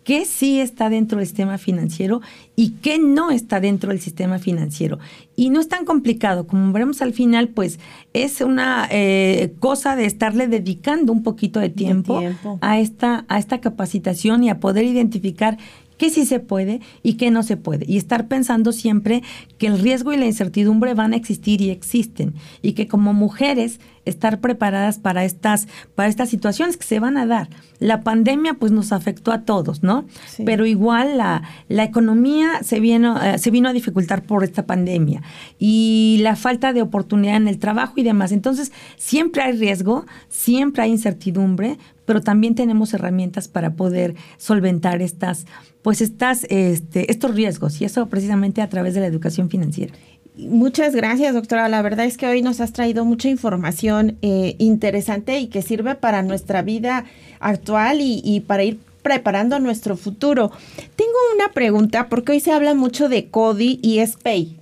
qué 0.08 0.24
sí 0.24 0.58
está 0.58 0.88
dentro 0.88 1.18
del 1.18 1.26
sistema 1.26 1.58
financiero 1.58 2.22
y 2.56 2.70
qué 2.80 2.98
no 2.98 3.30
está 3.30 3.60
dentro 3.60 3.90
del 3.90 4.00
sistema 4.00 4.38
financiero. 4.38 4.98
Y 5.36 5.50
no 5.50 5.60
es 5.60 5.68
tan 5.68 5.84
complicado, 5.84 6.46
como 6.46 6.72
veremos 6.72 7.02
al 7.02 7.12
final, 7.12 7.48
pues 7.48 7.78
es 8.14 8.40
una 8.40 8.88
eh, 8.90 9.52
cosa 9.58 9.96
de 9.96 10.06
estarle 10.06 10.48
dedicando 10.48 11.12
un 11.12 11.22
poquito 11.22 11.60
de 11.60 11.68
tiempo, 11.68 12.22
A, 12.62 12.78
esta, 12.80 13.26
a 13.28 13.38
esta 13.38 13.60
capacitación 13.60 14.42
y 14.44 14.48
a 14.48 14.60
poder 14.60 14.86
identificar 14.86 15.58
qué 15.98 16.10
sí 16.10 16.24
se 16.24 16.40
puede 16.40 16.80
y 17.02 17.14
qué 17.14 17.30
no 17.30 17.42
se 17.42 17.56
puede. 17.56 17.84
Y 17.86 17.98
estar 17.98 18.28
pensando 18.28 18.72
siempre 18.72 19.22
que 19.58 19.66
el 19.66 19.78
riesgo 19.78 20.12
y 20.12 20.16
la 20.16 20.26
incertidumbre 20.26 20.94
van 20.94 21.12
a 21.12 21.16
existir 21.16 21.60
y 21.60 21.70
existen. 21.70 22.34
Y 22.62 22.72
que 22.72 22.88
como 22.88 23.12
mujeres 23.12 23.80
estar 24.08 24.40
preparadas 24.40 24.98
para 24.98 25.24
estas, 25.24 25.68
para 25.94 26.08
estas 26.08 26.28
situaciones 26.28 26.76
que 26.76 26.84
se 26.84 27.00
van 27.00 27.16
a 27.16 27.26
dar. 27.26 27.48
La 27.78 28.00
pandemia 28.02 28.54
pues 28.54 28.72
nos 28.72 28.92
afectó 28.92 29.30
a 29.30 29.42
todos, 29.42 29.82
¿no? 29.82 30.04
Pero 30.44 30.66
igual 30.66 31.18
la, 31.18 31.42
la 31.68 31.84
economía 31.84 32.62
se 32.62 32.80
vino, 32.80 33.22
eh, 33.22 33.38
se 33.38 33.50
vino 33.50 33.68
a 33.68 33.72
dificultar 33.72 34.22
por 34.22 34.42
esta 34.42 34.66
pandemia 34.66 35.22
y 35.58 36.18
la 36.22 36.34
falta 36.34 36.72
de 36.72 36.82
oportunidad 36.82 37.36
en 37.36 37.48
el 37.48 37.58
trabajo 37.58 37.94
y 37.96 38.02
demás. 38.02 38.32
Entonces, 38.32 38.72
siempre 38.96 39.42
hay 39.42 39.52
riesgo, 39.52 40.06
siempre 40.28 40.82
hay 40.82 40.90
incertidumbre, 40.90 41.78
pero 42.08 42.22
también 42.22 42.54
tenemos 42.54 42.94
herramientas 42.94 43.48
para 43.48 43.74
poder 43.74 44.14
solventar 44.38 45.02
estas, 45.02 45.46
pues 45.82 46.00
estas, 46.00 46.44
este, 46.48 47.10
estos 47.12 47.34
riesgos 47.34 47.80
y 47.80 47.84
eso 47.84 48.08
precisamente 48.08 48.62
a 48.62 48.68
través 48.70 48.94
de 48.94 49.00
la 49.00 49.06
educación 49.06 49.50
financiera. 49.50 49.92
Muchas 50.38 50.94
gracias, 50.94 51.34
doctora. 51.34 51.68
La 51.68 51.82
verdad 51.82 52.06
es 52.06 52.16
que 52.16 52.26
hoy 52.26 52.42
nos 52.42 52.60
has 52.60 52.72
traído 52.72 53.04
mucha 53.04 53.28
información 53.28 54.18
eh, 54.22 54.54
interesante 54.58 55.40
y 55.40 55.48
que 55.48 55.62
sirve 55.62 55.96
para 55.96 56.22
nuestra 56.22 56.62
vida 56.62 57.06
actual 57.40 57.98
y, 58.00 58.40
para 58.46 58.62
ir 58.62 58.78
preparando 59.02 59.58
nuestro 59.58 59.96
futuro. 59.96 60.52
Tengo 60.94 61.12
una 61.34 61.52
pregunta 61.52 62.08
porque 62.08 62.32
hoy 62.32 62.40
se 62.40 62.52
habla 62.52 62.74
mucho 62.74 63.08
de 63.08 63.26
CODI 63.26 63.80
y 63.82 63.98
SPAY. 64.06 64.56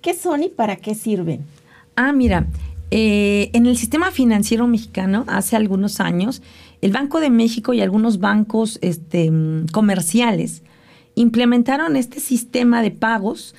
¿Qué 0.00 0.14
son 0.14 0.44
y 0.44 0.48
para 0.48 0.76
qué 0.76 0.94
sirven? 0.94 1.44
Ah, 1.94 2.12
mira, 2.12 2.46
eh, 2.90 3.50
en 3.52 3.66
el 3.66 3.76
sistema 3.76 4.10
financiero 4.10 4.66
mexicano 4.66 5.24
hace 5.26 5.56
algunos 5.56 6.00
años 6.00 6.40
el 6.80 6.92
Banco 6.92 7.20
de 7.20 7.28
México 7.28 7.74
y 7.74 7.82
algunos 7.82 8.18
bancos 8.18 8.78
este, 8.80 9.30
comerciales 9.72 10.62
implementaron 11.16 11.96
este 11.96 12.20
sistema 12.20 12.80
de 12.80 12.92
pagos 12.92 13.54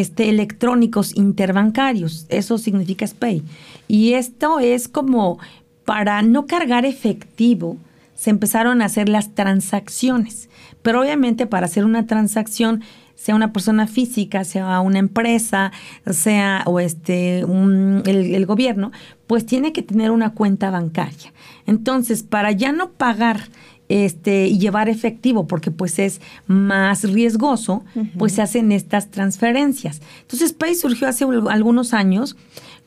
este, 0.00 0.30
electrónicos 0.30 1.14
interbancarios. 1.16 2.26
Eso 2.30 2.56
significa 2.56 3.06
SPAY. 3.06 3.42
Y 3.88 4.14
esto 4.14 4.58
es 4.58 4.88
como 4.88 5.38
para 5.84 6.22
no 6.22 6.46
cargar 6.46 6.86
efectivo, 6.86 7.76
se 8.14 8.30
empezaron 8.30 8.80
a 8.80 8.86
hacer 8.86 9.08
las 9.08 9.34
transacciones. 9.34 10.48
Pero 10.80 11.02
obviamente 11.02 11.46
para 11.46 11.66
hacer 11.66 11.84
una 11.84 12.06
transacción, 12.06 12.82
sea 13.14 13.34
una 13.34 13.52
persona 13.52 13.86
física, 13.86 14.44
sea 14.44 14.80
una 14.80 14.98
empresa, 14.98 15.72
sea 16.10 16.62
o 16.66 16.80
este 16.80 17.40
el, 17.40 18.02
el, 18.06 18.46
gobierno, 18.46 18.92
pues 19.26 19.44
tiene 19.44 19.72
que 19.72 19.82
tener 19.82 20.10
una 20.10 20.30
cuenta 20.30 20.70
bancaria. 20.70 21.32
Entonces, 21.66 22.22
para 22.22 22.50
ya 22.52 22.72
no 22.72 22.90
pagar 22.92 23.48
este, 23.92 24.46
y 24.46 24.58
llevar 24.58 24.88
efectivo, 24.88 25.46
porque 25.46 25.70
pues 25.70 25.98
es 25.98 26.22
más 26.46 27.04
riesgoso, 27.04 27.84
pues 28.16 28.32
se 28.32 28.40
hacen 28.40 28.72
estas 28.72 29.10
transferencias. 29.10 30.00
Entonces, 30.22 30.54
Pay 30.54 30.76
surgió 30.76 31.08
hace 31.08 31.26
algunos 31.50 31.92
años 31.92 32.34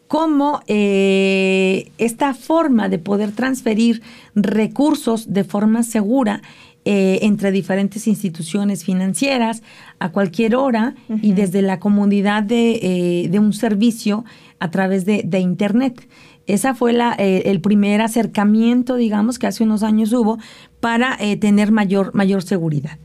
como 0.08 0.62
eh, 0.66 1.92
esta 2.00 2.34
forma 2.34 2.90
de 2.90 2.98
poder 2.98 3.34
transferir 3.34 4.02
recursos 4.34 5.32
de 5.32 5.44
forma 5.44 5.84
segura 5.84 6.42
eh, 6.86 7.20
entre 7.22 7.52
diferentes 7.52 8.08
instituciones 8.08 8.84
financieras 8.84 9.62
a 10.00 10.12
cualquier 10.12 10.56
hora 10.56 10.96
y 11.22 11.34
desde 11.34 11.62
la 11.62 11.80
comunidad 11.80 12.42
de, 12.42 12.80
eh, 12.82 13.30
de, 13.30 13.40
un 13.40 13.54
servicio 13.54 14.26
a 14.60 14.72
través 14.72 15.06
de, 15.06 15.22
de 15.24 15.40
Internet. 15.40 16.08
Esa 16.48 16.76
fue 16.76 16.94
la, 16.94 17.16
eh, 17.18 17.44
el 17.46 17.60
primer 17.60 18.02
acercamiento, 18.02 18.96
digamos, 18.96 19.40
que 19.40 19.48
hace 19.48 19.64
unos 19.64 19.82
años 19.82 20.14
hubo 20.14 20.38
para 20.86 21.18
eh, 21.20 21.36
tener 21.36 21.72
mayor, 21.72 22.14
mayor 22.14 22.44
seguridad. 22.44 23.00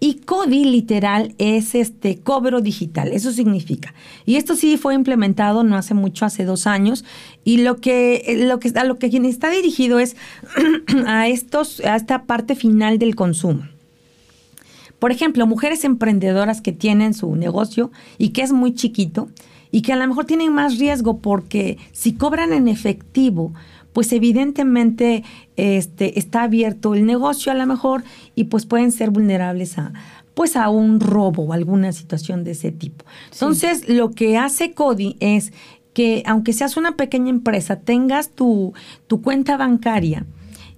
Y 0.00 0.14
CODI 0.14 0.64
literal 0.64 1.32
es 1.38 1.76
este 1.76 2.18
cobro 2.18 2.60
digital, 2.60 3.12
eso 3.12 3.30
significa. 3.30 3.94
Y 4.26 4.34
esto 4.34 4.56
sí 4.56 4.76
fue 4.76 4.94
implementado 4.94 5.62
no 5.62 5.76
hace 5.76 5.94
mucho, 5.94 6.24
hace 6.24 6.44
dos 6.44 6.66
años, 6.66 7.04
y 7.44 7.58
lo 7.58 7.76
que, 7.76 8.24
eh, 8.26 8.48
lo 8.48 8.58
que, 8.58 8.72
a 8.74 8.82
lo 8.82 8.98
que 8.98 9.10
quien 9.10 9.26
está 9.26 9.48
dirigido 9.48 10.00
es 10.00 10.16
a, 11.06 11.28
estos, 11.28 11.78
a 11.78 11.94
esta 11.94 12.24
parte 12.24 12.56
final 12.56 12.98
del 12.98 13.14
consumo. 13.14 13.62
Por 14.98 15.12
ejemplo, 15.12 15.46
mujeres 15.46 15.84
emprendedoras 15.84 16.60
que 16.60 16.72
tienen 16.72 17.14
su 17.14 17.36
negocio 17.36 17.92
y 18.18 18.30
que 18.30 18.42
es 18.42 18.50
muy 18.50 18.74
chiquito, 18.74 19.28
y 19.70 19.82
que 19.82 19.92
a 19.92 19.96
lo 19.96 20.08
mejor 20.08 20.24
tienen 20.24 20.52
más 20.52 20.78
riesgo 20.78 21.18
porque 21.18 21.78
si 21.92 22.14
cobran 22.14 22.52
en 22.52 22.66
efectivo, 22.66 23.52
pues 23.92 24.12
evidentemente 24.12 25.24
este, 25.56 26.18
está 26.18 26.42
abierto 26.42 26.94
el 26.94 27.06
negocio 27.06 27.52
a 27.52 27.54
lo 27.54 27.66
mejor 27.66 28.04
y 28.34 28.44
pues 28.44 28.66
pueden 28.66 28.92
ser 28.92 29.10
vulnerables 29.10 29.78
a 29.78 29.92
pues 30.34 30.56
a 30.56 30.70
un 30.70 31.00
robo 31.00 31.42
o 31.42 31.52
alguna 31.52 31.92
situación 31.92 32.44
de 32.44 32.52
ese 32.52 32.72
tipo. 32.72 33.04
Entonces, 33.32 33.88
lo 33.88 34.12
que 34.12 34.38
hace 34.38 34.72
Cody 34.72 35.16
es 35.20 35.52
que 35.92 36.22
aunque 36.24 36.52
seas 36.52 36.76
una 36.76 36.96
pequeña 36.96 37.30
empresa, 37.30 37.80
tengas 37.80 38.30
tu, 38.30 38.72
tu 39.06 39.20
cuenta 39.22 39.56
bancaria 39.56 40.24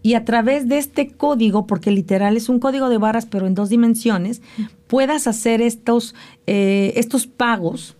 y 0.02 0.14
a 0.14 0.24
través 0.24 0.68
de 0.68 0.78
este 0.78 1.08
código, 1.12 1.66
porque 1.66 1.90
literal 1.90 2.36
es 2.36 2.48
un 2.48 2.58
código 2.58 2.88
de 2.88 2.98
barras 2.98 3.26
pero 3.26 3.46
en 3.46 3.54
dos 3.54 3.68
dimensiones, 3.68 4.42
puedas 4.88 5.26
hacer 5.26 5.62
estos, 5.62 6.14
eh, 6.46 6.94
estos 6.96 7.26
pagos 7.26 7.96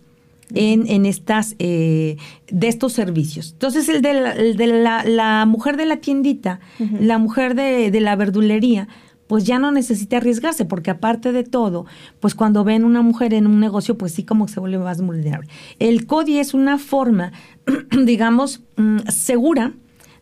en, 0.53 1.05
estas, 1.05 1.55
eh, 1.59 2.17
de 2.49 2.67
estos 2.67 2.93
servicios. 2.93 3.51
Entonces, 3.53 3.89
el 3.89 4.01
de 4.01 4.13
la, 4.13 4.33
de 4.35 4.67
la, 5.07 5.45
mujer 5.45 5.77
de 5.77 5.85
la 5.85 5.97
tiendita, 5.97 6.59
la 6.99 7.17
mujer 7.17 7.55
de, 7.55 7.91
de 7.91 7.99
la 7.99 8.15
verdulería, 8.15 8.87
pues 9.27 9.45
ya 9.45 9.57
no 9.59 9.71
necesita 9.71 10.17
arriesgarse, 10.17 10.65
porque 10.65 10.91
aparte 10.91 11.31
de 11.31 11.43
todo, 11.43 11.85
pues 12.19 12.35
cuando 12.35 12.63
ven 12.63 12.83
una 12.83 13.01
mujer 13.01 13.33
en 13.33 13.47
un 13.47 13.59
negocio, 13.59 13.97
pues 13.97 14.13
sí 14.13 14.23
como 14.23 14.47
se 14.47 14.59
vuelve 14.59 14.77
más 14.79 15.01
vulnerable. 15.01 15.49
El 15.79 16.05
CODI 16.05 16.39
es 16.39 16.53
una 16.53 16.77
forma, 16.77 17.31
digamos, 18.05 18.61
mm, 18.75 18.99
segura 19.09 19.73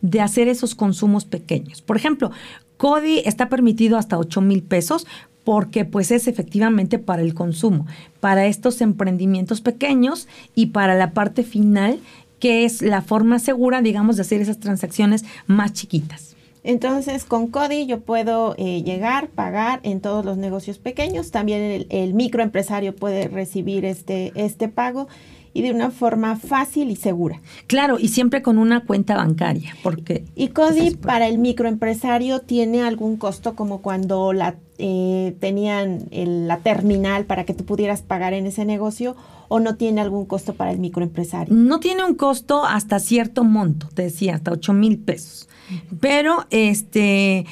de 0.02 0.22
hacer 0.22 0.48
esos 0.48 0.76
consumos 0.76 1.26
pequeños. 1.26 1.82
Por 1.82 1.98
ejemplo, 1.98 2.32
CODI 2.78 3.20
está 3.26 3.50
permitido 3.50 3.98
hasta 3.98 4.18
8 4.18 4.42
mil 4.42 4.64
pesos, 4.64 5.06
porque 5.44 5.86
pues 5.86 6.12
es 6.12 6.28
efectivamente 6.28 7.00
para 7.00 7.22
el 7.22 7.34
consumo, 7.34 7.88
para 8.20 8.46
estos 8.46 8.82
emprendimientos 8.82 9.62
pequeños 9.62 10.28
y 10.56 10.68
para 10.68 10.96
la 10.96 11.12
parte 11.12 11.44
final, 11.44 12.00
que 12.40 12.66
es 12.66 12.82
la 12.82 13.02
forma 13.02 13.40
segura, 13.40 13.82
digamos, 13.82 14.16
de 14.16 14.24
hacer 14.24 14.42
esas 14.42 14.60
transacciones 14.60 15.26
más 15.48 15.74
chiquitas. 15.74 16.31
Entonces, 16.64 17.26
con 17.26 17.48
CODI 17.48 17.88
yo 17.88 18.02
puedo 18.02 18.56
eh, 18.58 18.84
llegar, 18.84 19.30
pagar 19.30 19.80
en 19.84 20.00
todos 20.00 20.24
los 20.24 20.38
negocios 20.38 20.78
pequeños. 20.78 21.32
También 21.32 21.88
el, 21.90 22.14
microempresario 22.14 22.96
puede 22.96 23.28
recibir 23.28 23.86
este, 23.86 24.32
este 24.36 24.68
pago. 24.68 25.08
y 25.54 25.64
de 25.64 25.72
una 25.72 25.92
forma 25.92 26.38
fácil 26.38 26.92
y 26.92 26.96
segura. 26.96 27.42
Claro, 27.68 28.00
y 28.00 28.08
siempre 28.08 28.42
con 28.42 28.58
una 28.58 28.86
cuenta 28.86 29.18
bancaria, 29.18 29.76
porque... 29.84 30.24
¿Y 30.34 30.50
CODI 30.50 30.96
para 30.96 31.28
el 31.28 31.40
microempresario 31.40 32.40
tiene 32.40 32.84
algún 32.84 33.18
costo 33.18 33.54
como 33.54 33.82
cuando 33.82 34.32
la 34.32 34.56
eh, 34.78 35.36
tenían 35.42 36.06
la 36.12 36.60
terminal 36.60 37.26
para 37.26 37.44
que 37.44 37.54
tú 37.54 37.66
pudieras 37.66 38.02
pagar 38.02 38.34
en 38.34 38.46
ese 38.46 38.64
negocio 38.64 39.18
o 39.50 39.60
no 39.60 39.76
tiene 39.76 40.00
algún 40.00 40.26
costo 40.26 40.54
para 40.54 40.72
el 40.72 40.80
microempresario? 40.80 41.54
No 41.54 41.82
tiene 41.82 42.06
un 42.06 42.16
costo 42.16 42.64
hasta 42.64 43.00
cierto 43.00 43.44
monto, 43.44 43.90
te 43.94 44.04
decía, 44.04 44.36
hasta 44.36 44.54
8 44.54 44.72
mil 44.72 44.98
pesos. 44.98 45.50
Pero, 46.00 46.46
este, 46.50 47.46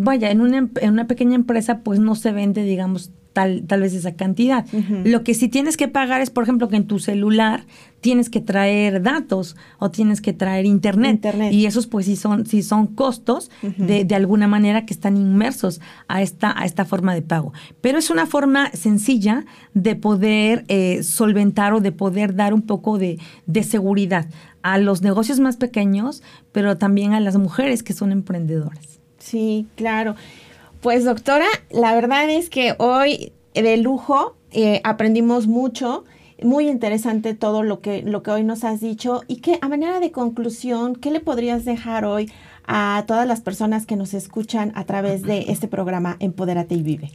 vaya, 0.00 0.30
en 0.30 0.40
una, 0.40 0.68
en 0.80 0.90
una 0.90 1.06
pequeña 1.06 1.34
empresa, 1.34 1.80
pues 1.82 2.00
no 2.00 2.14
se 2.14 2.32
vende, 2.32 2.62
digamos, 2.62 3.10
tal, 3.38 3.62
tal 3.68 3.82
vez 3.82 3.94
esa 3.94 4.16
cantidad. 4.16 4.66
Lo 5.04 5.22
que 5.22 5.32
sí 5.32 5.46
tienes 5.46 5.76
que 5.76 5.86
pagar 5.86 6.20
es, 6.20 6.28
por 6.28 6.42
ejemplo, 6.42 6.68
que 6.68 6.74
en 6.74 6.88
tu 6.88 6.98
celular 6.98 7.66
tienes 8.00 8.30
que 8.30 8.40
traer 8.40 9.00
datos 9.00 9.54
o 9.78 9.92
tienes 9.92 10.20
que 10.20 10.32
traer 10.32 10.66
internet. 10.66 11.24
Y 11.52 11.66
esos 11.66 11.86
pues 11.86 12.06
sí 12.06 12.16
son, 12.16 12.46
sí 12.46 12.64
son 12.64 12.88
costos 12.88 13.52
de, 13.76 14.04
de, 14.04 14.14
alguna 14.16 14.48
manera 14.48 14.86
que 14.86 14.92
están 14.92 15.16
inmersos 15.16 15.80
a 16.08 16.20
esta, 16.20 16.52
a 16.60 16.64
esta 16.64 16.84
forma 16.84 17.14
de 17.14 17.22
pago. 17.22 17.52
Pero 17.80 17.98
es 17.98 18.10
una 18.10 18.26
forma 18.26 18.72
sencilla 18.72 19.46
de 19.72 19.94
poder 19.94 20.64
eh, 20.66 21.04
solventar 21.04 21.74
o 21.74 21.80
de 21.80 21.92
poder 21.92 22.34
dar 22.34 22.52
un 22.52 22.62
poco 22.62 22.98
de, 22.98 23.20
de 23.46 23.62
seguridad 23.62 24.26
a 24.62 24.78
los 24.78 25.02
negocios 25.02 25.38
más 25.38 25.56
pequeños, 25.56 26.24
pero 26.50 26.76
también 26.76 27.14
a 27.14 27.20
las 27.20 27.36
mujeres 27.36 27.84
que 27.84 27.92
son 27.92 28.10
emprendedoras. 28.10 28.98
Sí, 29.18 29.68
claro. 29.76 30.16
Pues 30.80 31.04
doctora, 31.04 31.46
la 31.70 31.94
verdad 31.94 32.30
es 32.30 32.50
que 32.50 32.74
hoy 32.78 33.32
de 33.52 33.76
lujo 33.78 34.36
eh, 34.52 34.80
aprendimos 34.84 35.48
mucho. 35.48 36.04
Muy 36.40 36.68
interesante 36.68 37.34
todo 37.34 37.64
lo 37.64 37.80
que, 37.80 38.02
lo 38.02 38.22
que 38.22 38.30
hoy 38.30 38.44
nos 38.44 38.62
has 38.62 38.80
dicho. 38.80 39.22
Y 39.26 39.36
que 39.36 39.58
a 39.60 39.68
manera 39.68 39.98
de 39.98 40.12
conclusión, 40.12 40.94
¿qué 40.94 41.10
le 41.10 41.18
podrías 41.18 41.64
dejar 41.64 42.04
hoy 42.04 42.30
a 42.64 43.02
todas 43.08 43.26
las 43.26 43.40
personas 43.40 43.86
que 43.86 43.96
nos 43.96 44.14
escuchan 44.14 44.70
a 44.76 44.84
través 44.84 45.22
de 45.22 45.46
este 45.48 45.66
programa 45.66 46.16
Empodérate 46.20 46.76
y 46.76 46.82
Vive? 46.82 47.10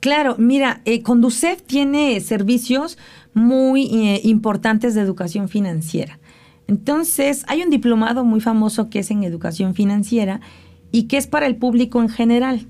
Claro, 0.00 0.34
mira, 0.36 0.80
eh, 0.84 1.02
Conducef 1.02 1.62
tiene 1.62 2.20
servicios 2.20 2.98
muy 3.32 3.86
eh, 3.94 4.20
importantes 4.24 4.94
de 4.94 5.02
educación 5.02 5.48
financiera. 5.48 6.18
Entonces, 6.66 7.44
hay 7.46 7.62
un 7.62 7.70
diplomado 7.70 8.24
muy 8.24 8.40
famoso 8.40 8.90
que 8.90 8.98
es 8.98 9.10
en 9.12 9.22
educación 9.22 9.74
financiera 9.74 10.40
y 10.90 11.04
que 11.04 11.16
es 11.16 11.28
para 11.28 11.46
el 11.46 11.56
público 11.56 12.02
en 12.02 12.08
general. 12.08 12.66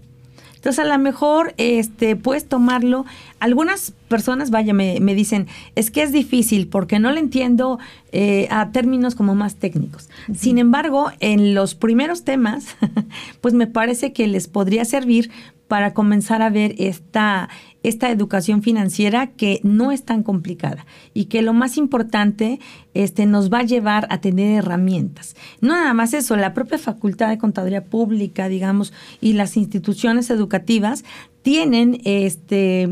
Entonces, 0.65 0.83
a 0.83 0.89
lo 0.89 0.99
mejor 0.99 1.53
este, 1.59 2.17
puedes 2.17 2.49
tomarlo. 2.49 3.05
Algunas 3.39 3.93
personas, 4.09 4.51
vaya, 4.51 4.73
me, 4.73 4.99
me 4.99 5.15
dicen, 5.15 5.47
es 5.75 5.91
que 5.91 6.03
es 6.03 6.11
difícil 6.11 6.69
porque 6.69 6.99
no 6.99 7.13
le 7.13 7.21
entiendo 7.21 7.79
eh, 8.13 8.49
a 8.51 8.71
términos 8.73 9.15
como 9.15 9.35
más 9.35 9.57
técnicos. 9.57 10.09
Sin 10.35 10.57
embargo, 10.57 11.11
en 11.21 11.55
los 11.55 11.75
primeros 11.75 12.25
temas, 12.25 12.77
pues 13.43 13.53
me 13.53 13.67
parece 13.67 14.15
que 14.15 14.27
les 14.27 14.49
podría 14.49 14.87
servir 14.87 15.31
para 15.69 15.95
comenzar 15.95 16.43
a 16.43 16.51
ver 16.51 16.75
esta, 16.79 17.49
esta 17.83 18.11
educación 18.11 18.63
financiera 18.63 19.29
que 19.29 19.61
no 19.63 19.93
es 19.93 20.05
tan 20.05 20.23
complicada 20.23 20.87
y 21.15 21.27
que 21.27 21.43
lo 21.43 21.53
más 21.53 21.77
importante 21.77 22.61
este, 22.93 23.27
nos 23.27 23.53
va 23.53 23.61
a 23.61 23.65
llevar 23.65 24.07
a 24.11 24.21
tener 24.21 24.59
herramientas. 24.59 25.37
No 25.61 25.75
nada 25.75 25.95
más 25.95 26.13
eso, 26.15 26.37
la 26.37 26.55
propia 26.55 26.79
Facultad 26.79 27.29
de 27.29 27.39
Contaduría 27.39 27.85
Pública, 27.85 28.49
digamos, 28.49 28.93
y 29.21 29.33
las 29.33 29.57
instituciones 29.57 30.31
educativas 30.31 31.05
tienen, 31.45 32.01
este, 32.05 32.89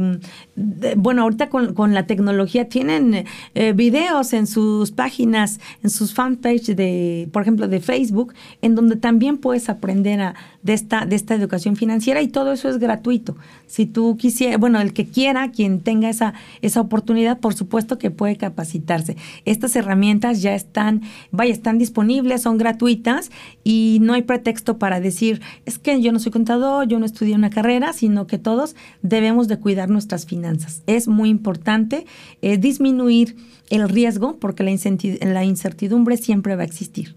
bueno, 0.96 1.22
ahorita 1.22 1.48
con, 1.48 1.94
la 1.94 2.06
tecnología 2.06 2.68
tienen 2.68 3.24
eh, 3.54 3.72
videos 3.72 4.34
en 4.34 4.46
sus 4.46 4.90
páginas, 4.90 5.58
en 5.82 5.88
sus 5.88 6.12
fanpage 6.12 6.76
de, 6.76 7.30
por 7.32 7.40
ejemplo, 7.40 7.66
de 7.66 7.80
Facebook, 7.80 8.34
en 8.60 8.74
donde 8.74 8.96
también 8.96 9.38
puedes 9.38 9.70
aprender 9.70 10.20
a, 10.20 10.34
de, 10.62 10.74
esta, 10.74 11.06
de 11.06 11.16
esta 11.16 11.34
educación 11.34 11.76
financiera 11.76 12.20
y 12.20 12.28
todo 12.28 12.52
eso 12.52 12.68
es 12.68 12.76
gratuito. 12.76 13.36
Si 13.66 13.86
tú 13.86 14.18
quisieras, 14.18 14.60
bueno, 14.60 14.82
el 14.82 14.92
que 14.92 15.06
quiera, 15.06 15.50
quien 15.50 15.80
tenga 15.80 16.10
esa, 16.10 16.34
esa 16.60 16.82
oportunidad, 16.82 17.40
por 17.40 17.54
supuesto 17.54 17.96
que 17.96 18.10
puede 18.10 18.36
capacitarse. 18.36 19.16
Estas 19.46 19.74
herramientas 19.76 20.42
ya 20.42 20.54
están, 20.54 21.00
vaya, 21.30 21.54
están 21.54 21.78
disponibles, 21.78 22.42
son 22.42 22.58
gratuitas 22.58 23.30
y 23.64 23.96
no 24.02 24.12
hay 24.12 24.22
pretexto 24.22 24.76
para 24.76 25.00
decir, 25.00 25.40
es 25.64 25.78
que 25.78 26.02
yo 26.02 26.12
no 26.12 26.18
soy 26.18 26.32
contador, 26.32 26.86
yo 26.86 26.98
no 26.98 27.06
estudié 27.06 27.34
una 27.34 27.48
carrera, 27.48 27.94
sino 27.94 28.26
que 28.26 28.41
todos 28.42 28.76
debemos 29.02 29.48
de 29.48 29.58
cuidar 29.58 29.88
nuestras 29.88 30.26
finanzas. 30.26 30.82
Es 30.86 31.08
muy 31.08 31.28
importante 31.30 32.06
eh, 32.42 32.58
disminuir 32.58 33.36
el 33.70 33.88
riesgo 33.88 34.36
porque 34.36 34.62
la, 34.62 35.44
incertidumbre 35.44 36.16
siempre 36.16 36.56
va 36.56 36.62
a 36.62 36.66
existir. 36.66 37.14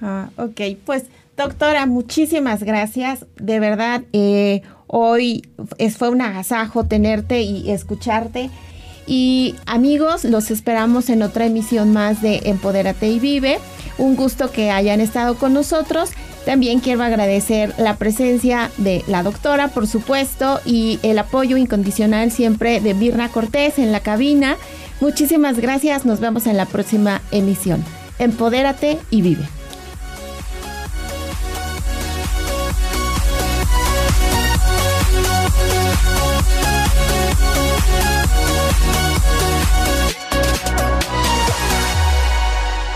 Ah, 0.00 0.30
ok, 0.36 0.60
pues 0.84 1.04
doctora, 1.36 1.86
muchísimas 1.86 2.62
gracias. 2.62 3.26
De 3.36 3.60
verdad, 3.60 4.02
eh, 4.12 4.62
hoy 4.86 5.46
es, 5.78 5.96
fue 5.96 6.08
un 6.08 6.22
agasajo 6.22 6.84
tenerte 6.84 7.42
y 7.42 7.70
escucharte. 7.70 8.50
Y 9.06 9.54
amigos, 9.66 10.24
los 10.24 10.50
esperamos 10.50 11.10
en 11.10 11.22
otra 11.22 11.46
emisión 11.46 11.92
más 11.92 12.22
de 12.22 12.42
Empodérate 12.44 13.10
y 13.10 13.18
Vive. 13.18 13.58
Un 13.98 14.16
gusto 14.16 14.50
que 14.50 14.70
hayan 14.70 15.00
estado 15.00 15.36
con 15.36 15.52
nosotros. 15.52 16.10
También 16.44 16.80
quiero 16.80 17.02
agradecer 17.02 17.72
la 17.78 17.96
presencia 17.96 18.70
de 18.76 19.04
la 19.06 19.22
doctora, 19.22 19.68
por 19.68 19.86
supuesto, 19.86 20.60
y 20.64 20.98
el 21.02 21.18
apoyo 21.18 21.56
incondicional 21.56 22.32
siempre 22.32 22.80
de 22.80 22.94
Birna 22.94 23.28
Cortés 23.28 23.78
en 23.78 23.92
la 23.92 24.00
cabina. 24.00 24.56
Muchísimas 25.00 25.58
gracias, 25.58 26.04
nos 26.04 26.20
vemos 26.20 26.46
en 26.46 26.56
la 26.56 26.66
próxima 26.66 27.22
emisión. 27.30 27.84
Empodérate 28.18 28.98
y 29.10 29.22
vive. 29.22 29.61